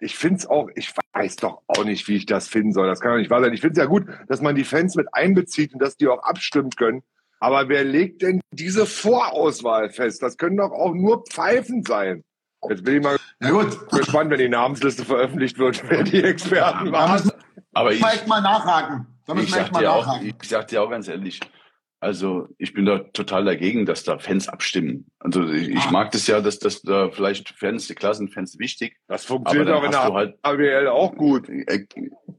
[0.00, 2.88] Ich find's auch, ich weiß doch auch nicht, wie ich das finden soll.
[2.88, 3.52] Das kann doch nicht wahr sein.
[3.52, 6.70] Ich find's ja gut, dass man die Fans mit einbezieht und dass die auch abstimmen
[6.70, 7.02] können.
[7.38, 10.22] Aber wer legt denn diese Vorauswahl fest?
[10.22, 12.24] Das können doch auch nur Pfeifen sein.
[12.68, 13.88] Jetzt bin ich mal Na gut.
[13.90, 17.30] gespannt, wenn die Namensliste veröffentlicht wird, wer die Experten waren.
[17.72, 19.06] Aber ich, echt mal nachhaken.
[19.26, 21.40] Da ich sag mal dir auch, ich sag dir auch ganz ehrlich,
[22.00, 25.06] Also ich bin da total dagegen, dass da Fans abstimmen.
[25.20, 25.90] Also ich, ich Ah.
[25.90, 28.96] mag das ja, dass, dass da vielleicht Fans, die Klassenfans wichtig.
[29.06, 31.48] Das funktioniert Aber auch in der halt- AWL auch gut.
[31.48, 31.86] Äh,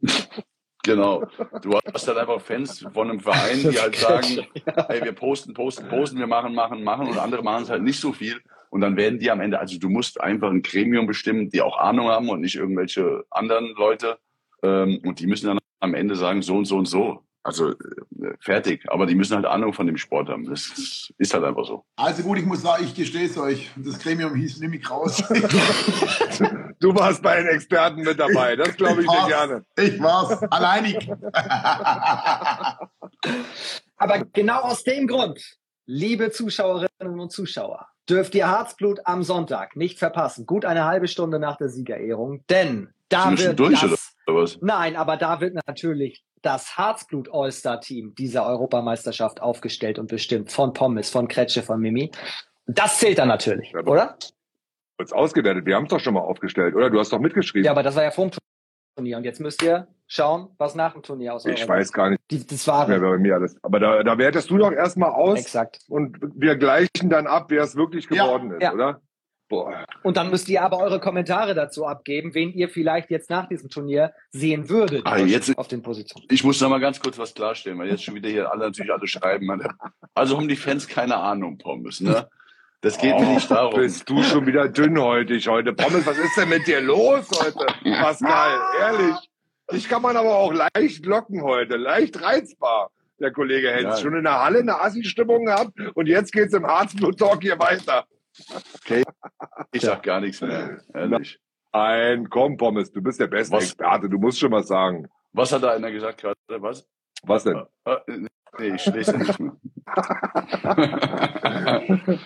[0.83, 1.23] Genau.
[1.61, 4.47] Du hast halt einfach Fans von einem Verein, die halt sagen,
[4.87, 7.99] hey, wir posten, posten, posten, wir machen, machen, machen und andere machen es halt nicht
[7.99, 8.41] so viel.
[8.71, 11.77] Und dann werden die am Ende, also du musst einfach ein Gremium bestimmen, die auch
[11.77, 14.17] Ahnung haben und nicht irgendwelche anderen Leute.
[14.63, 17.23] Ähm, und die müssen dann am Ende sagen, so und so und so.
[17.43, 17.75] Also äh,
[18.39, 18.85] fertig.
[18.87, 20.45] Aber die müssen halt Ahnung von dem Sport haben.
[20.45, 21.83] Das ist halt einfach so.
[21.97, 23.71] Also gut, ich muss sagen, ich gestehe es euch.
[23.75, 25.21] Das Gremium hieß Nimm mich raus.
[26.79, 28.55] Du warst bei den Experten mit dabei.
[28.55, 29.27] Das glaube ich dir war's.
[29.27, 29.65] gerne.
[29.77, 30.41] Ich war's.
[30.49, 31.11] Alleinig.
[33.97, 39.97] Aber genau aus dem Grund, liebe Zuschauerinnen und Zuschauer, dürft ihr Harzblut am Sonntag nicht
[39.97, 40.45] verpassen.
[40.45, 42.43] Gut eine halbe Stunde nach der Siegerehrung.
[42.49, 44.59] Denn da wird durch, das, Oder was?
[44.61, 51.09] Nein, aber da wird natürlich das Harzblut All-Star-Team dieser Europameisterschaft aufgestellt und bestimmt von Pommes,
[51.09, 52.11] von Kretsche, von Mimi.
[52.65, 54.17] Das zählt dann natürlich, Aber- oder?
[54.99, 55.65] Jetzt ausgewertet.
[55.65, 56.89] Wir haben es doch schon mal aufgestellt, oder?
[56.89, 57.65] Du hast doch mitgeschrieben.
[57.65, 58.31] Ja, aber das war ja vor dem
[58.95, 59.17] Turnier.
[59.17, 62.45] Und jetzt müsst ihr schauen, was nach dem Turnier aus ich weiß gar nicht Die,
[62.45, 63.55] das war bei mir alles.
[63.63, 65.79] Aber da, da wertest du doch erstmal aus exakt.
[65.87, 68.25] und wir gleichen dann ab, wer es wirklich Ja.
[68.25, 68.73] geworden ist, Ja.
[68.73, 69.01] oder?
[69.47, 69.85] Boah.
[70.03, 73.69] Und dann müsst ihr aber eure Kommentare dazu abgeben, wen ihr vielleicht jetzt nach diesem
[73.69, 76.25] Turnier sehen würdet Ah, jetzt- auf den Positionen.
[76.29, 78.91] Ich muss noch mal ganz kurz was klarstellen, weil jetzt schon wieder hier alle natürlich
[78.93, 79.61] alle schreiben.
[80.13, 82.29] Also haben die Fans keine Ahnung, Pommes, ne?
[82.81, 83.79] Das geht mir nicht darum.
[83.79, 85.73] Bist du schon wieder dünnhäutig heute?
[85.73, 87.65] Pommes, was ist denn mit dir los heute?
[87.83, 89.15] Pascal, ehrlich.
[89.71, 92.89] Dich kann man aber auch leicht locken heute, leicht reizbar.
[93.19, 93.97] Der Kollege Hens Ja.
[93.97, 98.05] schon in der Halle eine Assi-Stimmung gehabt und jetzt geht's im Harzblut-Talk hier weiter.
[99.73, 101.39] Ich sag gar nichts mehr, ehrlich.
[101.73, 103.65] Ein, komm, Pommes, du bist der beste Was?
[103.65, 105.07] Experte, du musst schon was sagen.
[105.33, 106.35] Was hat da einer gesagt gerade?
[106.47, 106.85] Was?
[107.23, 107.61] Was denn?
[108.59, 109.53] Nee, ich lese nicht mehr.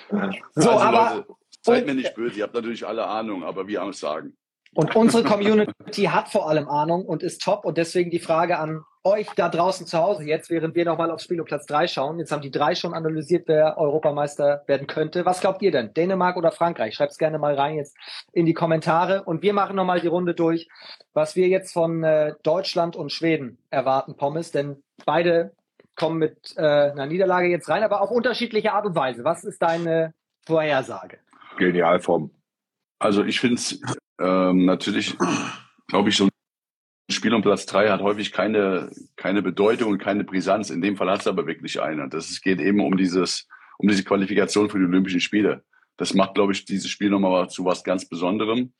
[0.53, 1.27] So, also, aber Leute,
[1.61, 4.35] seid mir nicht böse, ihr habt natürlich alle Ahnung, aber wir haben es sagen.
[4.75, 8.81] und unsere Community hat vor allem Ahnung und ist top und deswegen die Frage an
[9.03, 12.17] euch da draußen zu Hause jetzt, während wir nochmal aufs Spiel um Platz drei schauen.
[12.17, 15.25] Jetzt haben die drei schon analysiert, wer Europameister werden könnte.
[15.25, 15.93] Was glaubt ihr denn?
[15.93, 16.95] Dänemark oder Frankreich?
[16.95, 17.95] Schreibt's gerne mal rein jetzt
[18.33, 20.67] in die Kommentare und wir machen nochmal die Runde durch,
[21.13, 25.51] was wir jetzt von äh, Deutschland und Schweden erwarten, Pommes, denn beide
[25.95, 29.23] kommen mit äh, einer Niederlage jetzt rein, aber auf unterschiedliche Art und Weise.
[29.23, 30.13] Was ist deine
[30.45, 31.19] Vorhersage?
[31.57, 32.31] Genialform.
[32.99, 33.81] Also ich finde es
[34.19, 35.17] ähm, natürlich,
[35.87, 36.31] glaube ich, so ein
[37.09, 40.69] Spiel um Platz drei hat häufig keine, keine Bedeutung und keine Brisanz.
[40.69, 42.09] In dem Fall hat es aber wirklich eine.
[42.09, 45.63] Das es geht eben um dieses, um diese Qualifikation für die Olympischen Spiele.
[45.97, 48.73] Das macht, glaube ich, dieses Spiel nochmal zu was ganz Besonderem.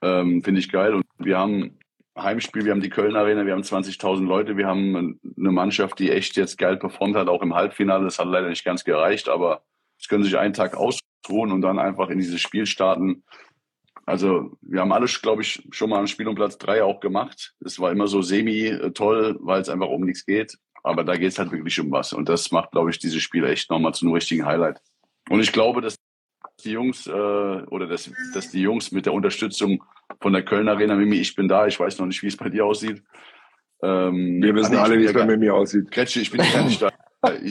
[0.00, 0.94] Ähm, Finde ich geil.
[0.94, 1.78] Und wir haben
[2.16, 6.10] Heimspiel, wir haben die Köln Arena, wir haben 20.000 Leute, wir haben eine Mannschaft, die
[6.10, 8.04] echt jetzt geil performt hat, auch im Halbfinale.
[8.04, 9.62] Das hat leider nicht ganz gereicht, aber
[9.98, 13.24] es können sich einen Tag ausruhen und dann einfach in dieses Spiel starten.
[14.04, 17.54] Also wir haben alles, glaube ich, schon mal ein Spiel um Platz drei auch gemacht.
[17.64, 20.58] Es war immer so semi äh, weil es einfach um nichts geht.
[20.82, 22.12] Aber da geht es halt wirklich um was.
[22.12, 24.80] Und das macht, glaube ich, dieses Spiel echt nochmal zu einem richtigen Highlight.
[25.30, 25.94] Und ich glaube, dass
[26.62, 29.84] die Jungs äh, oder dass, dass die Jungs mit der Unterstützung
[30.20, 32.48] von der Köln Arena, Mimi, ich bin da, ich weiß noch nicht, wie es bei
[32.48, 33.02] dir aussieht.
[33.82, 35.90] Ähm, Wir wissen alle, wie es bei mir aussieht.
[35.90, 36.90] Kretsche, ich bin ja nicht da.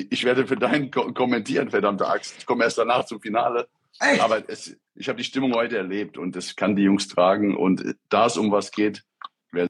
[0.10, 2.36] Ich werde für deinen ko kommentieren, verdammte Axt.
[2.38, 3.68] Ich komme erst danach zum Finale.
[4.00, 4.22] Echt?
[4.22, 7.56] Aber es, ich habe die Stimmung heute erlebt und das kann die Jungs tragen.
[7.56, 9.04] Und da es um was geht,
[9.52, 9.70] werden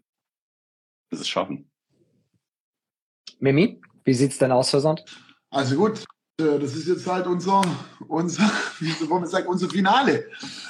[1.11, 1.69] sie es schaffen.
[3.39, 5.05] Mimi, wie sieht's denn aus Sonntag?
[5.49, 6.05] Also gut,
[6.37, 7.61] das ist jetzt halt unser,
[8.07, 8.43] unser,
[9.07, 10.25] wollen sagen, unser Finale.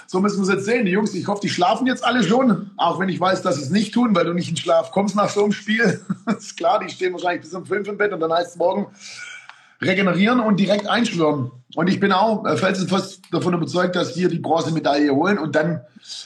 [0.08, 0.86] So müssen wir es jetzt sehen.
[0.86, 3.64] Die Jungs, ich hoffe, die schlafen jetzt alle schon, auch wenn ich weiß, dass sie
[3.64, 6.02] es nicht tun, weil du nicht in Schlaf kommst nach so einem Spiel.
[6.38, 8.88] Ist klar, die stehen wahrscheinlich bis um fünf im Bett und dann heißt es morgen
[9.82, 11.52] regenerieren und direkt einschwören.
[11.76, 15.82] Und ich bin auch äh, felsenfest davon überzeugt, dass wir die Bronzemedaille holen und dann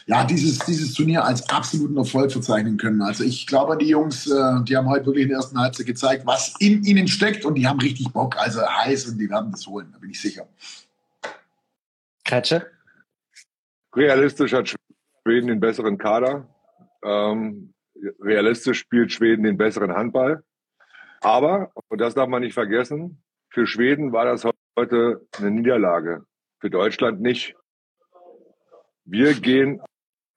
[0.07, 3.01] ja dieses, dieses Turnier als absoluten Erfolg verzeichnen können.
[3.01, 6.25] Also ich glaube, die Jungs, äh, die haben heute wirklich in der ersten Halbzeit gezeigt,
[6.25, 9.65] was in ihnen steckt und die haben richtig Bock, also heiß und die werden das
[9.67, 10.47] holen, da bin ich sicher.
[12.25, 12.65] Kretsche?
[13.95, 14.75] Realistisch hat
[15.23, 16.47] Schweden den besseren Kader.
[17.03, 17.73] Ähm,
[18.19, 20.43] realistisch spielt Schweden den besseren Handball.
[21.21, 23.21] Aber, und das darf man nicht vergessen,
[23.55, 24.45] für Schweden war das
[24.77, 26.25] heute eine Niederlage.
[26.59, 27.55] Für Deutschland nicht.
[29.05, 29.81] Wir gehen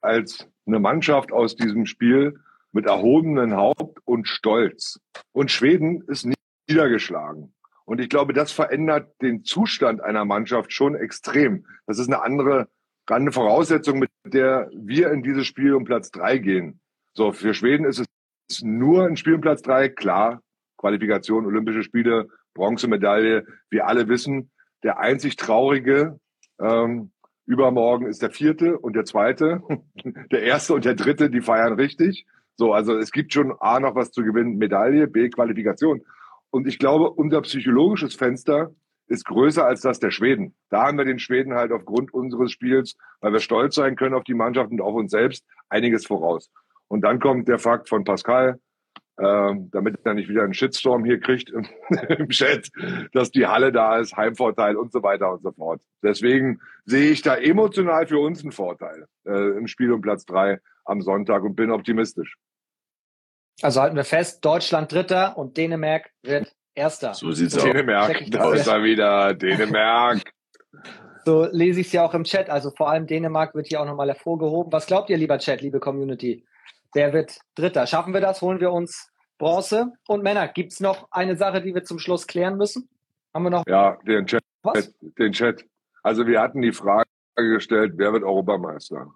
[0.01, 2.39] als eine Mannschaft aus diesem Spiel
[2.71, 5.01] mit erhobenem Haupt und Stolz.
[5.33, 6.29] Und Schweden ist
[6.69, 7.53] niedergeschlagen.
[7.85, 11.67] Und ich glaube, das verändert den Zustand einer Mannschaft schon extrem.
[11.89, 12.69] Das ist eine andere,
[13.07, 16.79] eine Voraussetzung, mit der wir in dieses Spiel um Platz drei gehen.
[17.15, 17.99] So, für Schweden ist
[18.49, 20.41] es nur ein Spiel um Platz drei, klar.
[20.77, 22.29] Qualifikation, Olympische Spiele,
[22.59, 23.47] Bronzemedaille.
[23.71, 24.51] Wir alle wissen,
[24.83, 26.19] der einzig traurige
[26.61, 27.13] ähm,
[27.47, 29.63] übermorgen ist der vierte und der zweite.
[30.31, 32.27] Der erste und der dritte, die feiern richtig.
[32.57, 36.03] So, also es gibt schon A noch was zu gewinnen, Medaille, B Qualifikation.
[36.51, 38.71] Und ich glaube, unser psychologisches Fenster
[39.07, 40.55] ist größer als das der Schweden.
[40.69, 44.25] Da haben wir den Schweden halt aufgrund unseres Spiels, weil wir stolz sein können auf
[44.25, 46.51] die Mannschaft und auf uns selbst, einiges voraus.
[46.89, 48.59] Und dann kommt der Fakt von Pascal,
[49.19, 51.67] äh, damit er nicht wieder einen Shitstorm hier kriegt im,
[52.09, 52.71] im, Chat,
[53.13, 55.81] dass die Halle da ist, Heimvorteil und so weiter und so fort.
[56.03, 60.61] Deswegen sehe ich da emotional für uns einen Vorteil äh, im Spiel um Platz drei
[60.85, 62.37] am Sonntag und bin optimistisch.
[63.61, 67.13] Also halten wir fest, Deutschland Dritter und Dänemark wird Erster.
[67.13, 67.65] So sieht's aus.
[67.65, 70.23] Dänemark, da ist er wieder, Dänemark.
[71.25, 72.49] So lese ich es ja auch im Chat.
[72.49, 74.73] Also vor allem Dänemark wird hier auch nochmal hervorgehoben.
[74.73, 76.47] Was glaubt ihr, lieber Chat, liebe Community?
[76.95, 77.87] Wer wird Dritter?
[77.87, 78.41] Schaffen wir das?
[78.41, 79.93] Holen wir uns Bronze?
[80.07, 82.89] Und Männer, gibt es noch eine Sache, die wir zum Schluss klären müssen?
[83.35, 83.65] Haben wir noch?
[83.67, 84.43] Ja, den Chat.
[84.63, 84.93] Was?
[85.01, 85.65] Den Chat.
[86.03, 87.05] Also wir hatten die Frage
[87.37, 89.13] gestellt, wer wird Europameister?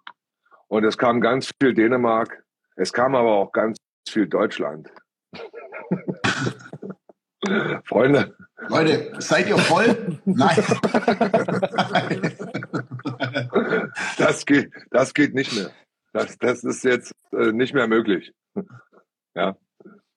[0.68, 2.44] Und es kam ganz viel Dänemark.
[2.76, 4.90] Es kam aber auch ganz viel Deutschland.
[7.84, 8.36] Freunde.
[8.68, 10.20] Leute, seid ihr voll?
[10.24, 10.56] Nein.
[14.18, 15.70] das geht, das geht nicht mehr.
[16.12, 18.32] Das, das ist jetzt äh, nicht mehr möglich.
[19.34, 19.56] Ja.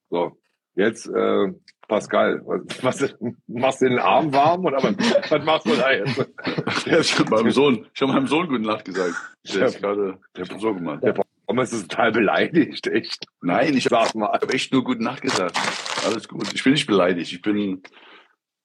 [0.09, 0.37] So.
[0.75, 1.53] Jetzt, äh,
[1.87, 3.15] Pascal, was, was
[3.47, 6.17] machst du den Arm warm oder was, was machst du da jetzt?
[6.85, 9.15] ich habe meinem Sohn, ich habe meinem Sohn guten Nacht gesagt.
[9.53, 11.01] Der ist gerade, der so gemacht.
[11.01, 11.15] Der
[11.47, 13.25] Thomas ist total beleidigt, echt.
[13.41, 15.57] Nein, ich habe hab echt nur guten Nacht gesagt.
[16.05, 16.53] Alles gut.
[16.53, 17.31] Ich bin nicht beleidigt.
[17.31, 17.81] Ich bin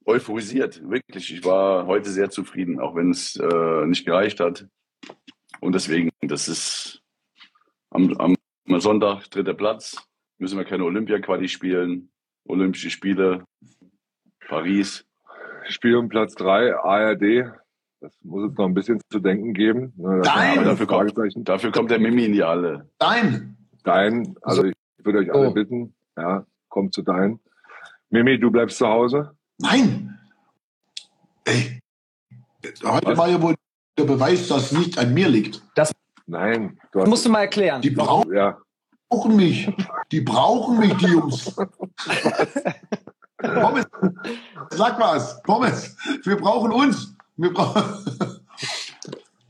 [0.05, 1.33] euphorisiert, wirklich.
[1.33, 4.67] Ich war heute sehr zufrieden, auch wenn es äh, nicht gereicht hat.
[5.61, 7.03] Und deswegen, das ist
[7.91, 9.97] am, am Sonntag dritter Platz.
[10.39, 12.11] Müssen wir keine Olympia-Quali spielen.
[12.45, 13.45] Olympische Spiele,
[14.49, 15.05] Paris.
[15.69, 17.53] Spiel um Platz drei, ARD.
[18.01, 19.93] Das muss es noch ein bisschen zu denken geben.
[19.97, 20.65] Ne, Dein!
[20.65, 21.13] Dafür kommt,
[21.49, 22.89] dafür kommt der Mimi in die Halle.
[22.99, 23.57] Dein!
[23.85, 25.53] Dein, also ich würde euch alle oh.
[25.53, 27.41] bitten, ja, kommt zu dein.
[28.09, 29.37] Mimi, du bleibst zu Hause?
[29.59, 30.19] Nein!
[31.45, 31.81] Ey,
[32.85, 33.19] heute Was?
[33.19, 33.55] war ja wohl
[33.99, 35.63] der Beweis, dass es nicht an mir liegt.
[35.75, 35.93] Das
[36.31, 36.79] Nein.
[36.93, 37.83] Du musst du mal erklären.
[37.83, 38.57] Die brauchen, ja.
[39.09, 39.69] brauchen mich.
[40.13, 41.57] Die brauchen mich, die Jungs.
[43.37, 43.87] Pommes,
[44.71, 45.43] sag was.
[45.43, 47.17] Pommes, wir brauchen uns.
[47.37, 47.83] Wir brauchen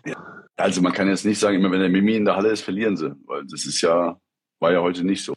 [0.57, 2.97] also man kann jetzt nicht sagen, immer wenn der Mimi in der Halle ist, verlieren
[2.97, 3.15] sie.
[3.27, 4.19] Weil das ist ja,
[4.59, 5.35] war ja heute nicht so.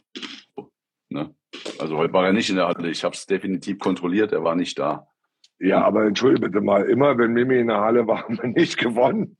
[1.10, 1.34] Ne?
[1.78, 2.88] Also heute war er nicht in der Halle.
[2.88, 5.08] Ich habe es definitiv kontrolliert, er war nicht da.
[5.58, 8.78] Ja, aber entschuldige bitte mal, immer wenn Mimi in der Halle war, haben wir nicht
[8.78, 9.36] gewonnen.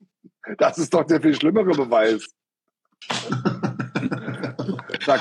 [0.59, 2.27] Das ist doch der viel schlimmere Beweis.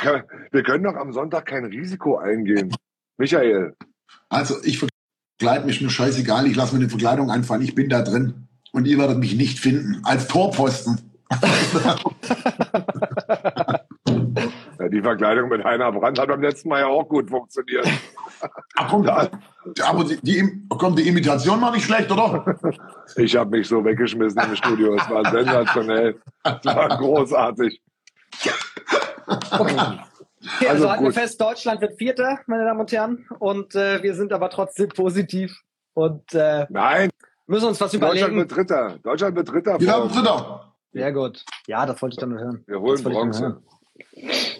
[0.01, 2.73] können, wir können doch am Sonntag kein Risiko eingehen.
[3.17, 3.75] Michael.
[4.29, 8.01] Also ich verkleide mich nur scheißegal, ich lasse mir eine Verkleidung einfallen, ich bin da
[8.01, 8.47] drin.
[8.71, 10.01] Und ihr werdet mich nicht finden.
[10.03, 11.11] Als Torpfosten.
[14.93, 17.87] die Verkleidung mit Heiner Brandt hat beim letzten Mal ja auch gut funktioniert.
[18.75, 19.29] Ach, komm, da,
[19.83, 22.45] aber die, die, komm, die Imitation war nicht schlecht, oder?
[23.15, 24.95] Ich habe mich so weggeschmissen im Studio.
[24.95, 26.19] Es war sensationell.
[26.43, 27.81] Es war großartig.
[29.51, 29.99] Okay.
[30.45, 33.25] Okay, also, also halten wir fest, Deutschland wird Vierter, meine Damen und Herren.
[33.39, 35.57] Und äh, wir sind aber trotzdem positiv.
[35.93, 37.09] Und äh, Nein.
[37.47, 38.35] müssen uns was überlegen.
[38.35, 38.99] Deutschland wird Dritter.
[39.03, 39.79] Deutschland wird Dritter.
[39.79, 40.73] Wir haben Dritter.
[40.91, 41.45] Sehr gut.
[41.67, 42.63] Ja, das wollte ich dann nur hören.
[42.67, 43.61] Wir holen Bronze.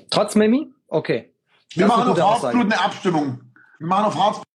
[0.10, 0.72] Trotz Mimi?
[0.88, 1.34] Okay.
[1.74, 3.41] Wir das machen auf Herzblut eine Abstimmung.
[3.80, 4.47] Wir machen auf Herzblut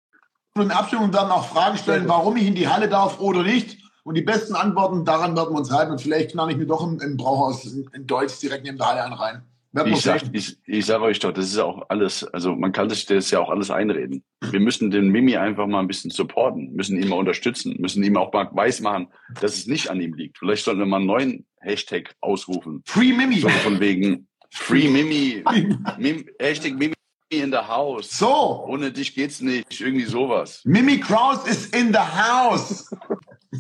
[0.57, 3.79] eine Abstimmung und werden auch Fragen stellen, warum ich in die Halle darf oder nicht.
[4.05, 5.93] Und die besten Antworten, daran werden wir uns halten.
[5.93, 8.87] Und vielleicht knall ich mir doch im, im Brauhaus in, in Deutsch direkt neben der
[8.87, 9.43] Halle einen rein.
[9.85, 13.05] Ich sag, ich, ich sage euch doch, das ist auch alles, also man kann sich
[13.05, 14.25] das ja auch alles einreden.
[14.51, 18.17] Wir müssen den Mimi einfach mal ein bisschen supporten, müssen ihn mal unterstützen, müssen ihm
[18.17, 19.09] auch mal weismachen,
[19.41, 20.39] dass es nicht an ihm liegt.
[20.39, 22.83] Vielleicht sollten wir mal einen neuen Hashtag ausrufen.
[22.87, 23.41] Free Mimi.
[23.41, 25.43] So von wegen Free Mimi.
[25.99, 26.95] Mim, Hashtag Mimi
[27.31, 28.11] in the house.
[28.11, 28.65] So.
[28.69, 29.81] Ohne dich geht's nicht.
[29.81, 30.61] Irgendwie sowas.
[30.65, 32.89] Mimi Kraus is in the house.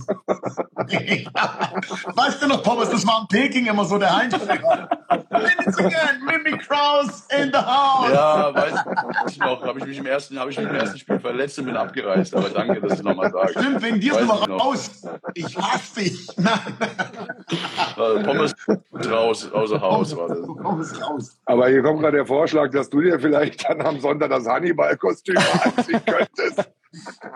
[2.14, 4.88] weißt du noch, Thomas, das war in Peking immer so der Heinsprecher.
[5.30, 8.12] Minutes again, Mimi Kraus in the house.
[8.12, 8.74] Ja, weiß
[9.28, 9.62] ich noch.
[9.62, 12.34] Habe ich mich im ersten, habe ich mich im ersten Spiel verletzt und bin abgereist.
[12.34, 13.58] Aber danke, dass du nochmal sagst.
[13.58, 15.02] Stimmt, wegen dir sind wir raus.
[15.34, 16.26] Ich hasse dich.
[17.96, 18.54] Also, Pommes
[19.10, 20.40] raus, außer Haus war das.
[20.40, 21.38] Pommes raus.
[21.46, 25.36] Aber hier kommt gerade der Vorschlag, dass du dir vielleicht dann am Sonntag das Hannibal-Kostüm
[25.36, 26.68] anziehen könntest.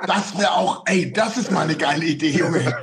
[0.07, 2.75] Das wäre auch, ey, das ist mal eine geile Idee, Junge.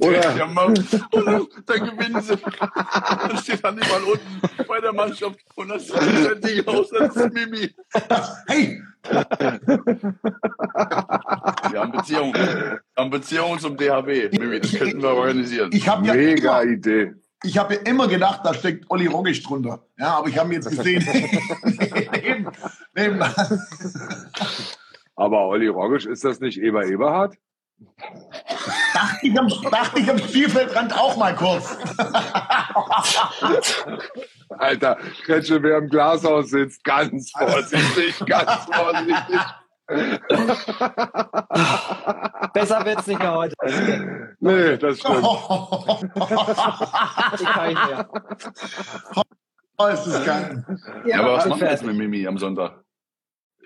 [0.00, 0.68] Oder Ja, Mann.
[0.68, 2.36] Und dann, dann gewinnen sie.
[2.36, 7.74] Dann steht Hannibal unten bei der Mannschaft und das sieht Ding aus, das ist Mimi.
[8.46, 8.82] Hey,
[11.70, 12.34] Wir haben Beziehungen.
[12.34, 14.32] Wir haben Beziehungen zum DHB.
[14.38, 15.70] Mimi, das könnten wir organisieren.
[15.72, 17.14] ich habe ja mega immer, Idee.
[17.42, 19.86] Ich habe ja immer gedacht, da steckt Olli Rogisch drunter.
[19.98, 21.04] Ja, aber ich habe ihn jetzt gesehen.
[22.12, 22.48] neben,
[22.94, 23.22] neben,
[25.14, 27.36] Aber Olli Rogisch, ist das nicht Eber Eberhard?
[28.94, 31.76] dachte ich am, dachte ich am Spielfeldrand auch mal kurz.
[34.50, 39.40] Alter, Kretsche, wer im Glashaus sitzt, ganz vorsichtig, ganz vorsichtig.
[42.54, 43.54] Besser wird's nicht mehr heute.
[44.40, 45.18] Nee, das stimmt.
[47.40, 48.08] Ich kann nicht mehr.
[49.78, 50.64] Oh, ist das geil.
[51.06, 52.82] Ja, aber was machen wir jetzt mit Mimi am Sonntag?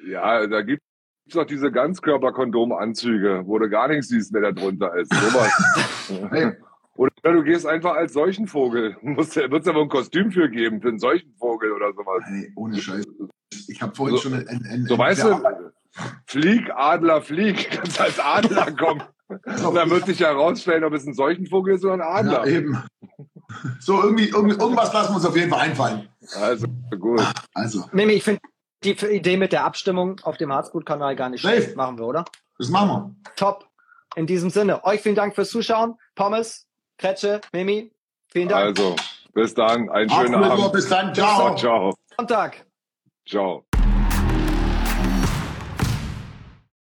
[0.08, 0.84] Ja, da gibt's
[1.32, 5.12] doch diese Ganzkörperkondomanzüge, wo du gar nichts siehst, wer da drunter ist.
[5.12, 5.52] Sowas.
[6.96, 8.96] Oder du gehst einfach als Seuchenvogel.
[9.02, 12.22] Muss, wird's aber ein Kostüm für geben, für einen Seuchenvogel oder sowas.
[12.24, 13.04] hey, ohne Scheiß.
[13.68, 15.38] Ich habe vorhin So- schon ein, ein, ein So, weißt du,
[16.26, 17.70] Flieg, Adler, flieg.
[17.76, 19.02] Kannst als Adler kommen.
[19.28, 22.08] Und dann wird sich herausstellen, ob es ein Seuchenvogel ist oder ein Ja,
[22.40, 22.46] Adler.
[22.46, 22.82] eben.
[23.80, 26.08] So, irgendwie, irgendwie, irgendwas lassen wir uns auf jeden Fall einfallen.
[26.40, 26.66] Also,
[26.98, 27.22] gut.
[27.54, 28.40] Also, Mimi, ich finde
[28.84, 31.56] die Idee mit der Abstimmung auf dem Harzgut-Kanal gar nicht Safe.
[31.56, 31.76] schlecht.
[31.76, 32.24] Machen wir, oder?
[32.58, 33.66] das machen Top.
[34.14, 35.94] In diesem Sinne, euch vielen Dank fürs Zuschauen.
[36.14, 36.66] Pommes,
[36.98, 37.92] Kretsche, Mimi,
[38.28, 38.78] vielen Dank.
[38.78, 38.96] Also,
[39.34, 39.90] bis dann.
[39.90, 40.16] Einen wir.
[40.16, 40.52] schönen Abend.
[40.52, 40.72] Abend.
[40.72, 41.14] Bis dann.
[41.14, 41.54] Ciao.
[41.56, 41.94] Ciao.
[42.16, 42.64] Sonntag.
[43.26, 43.64] Ciao.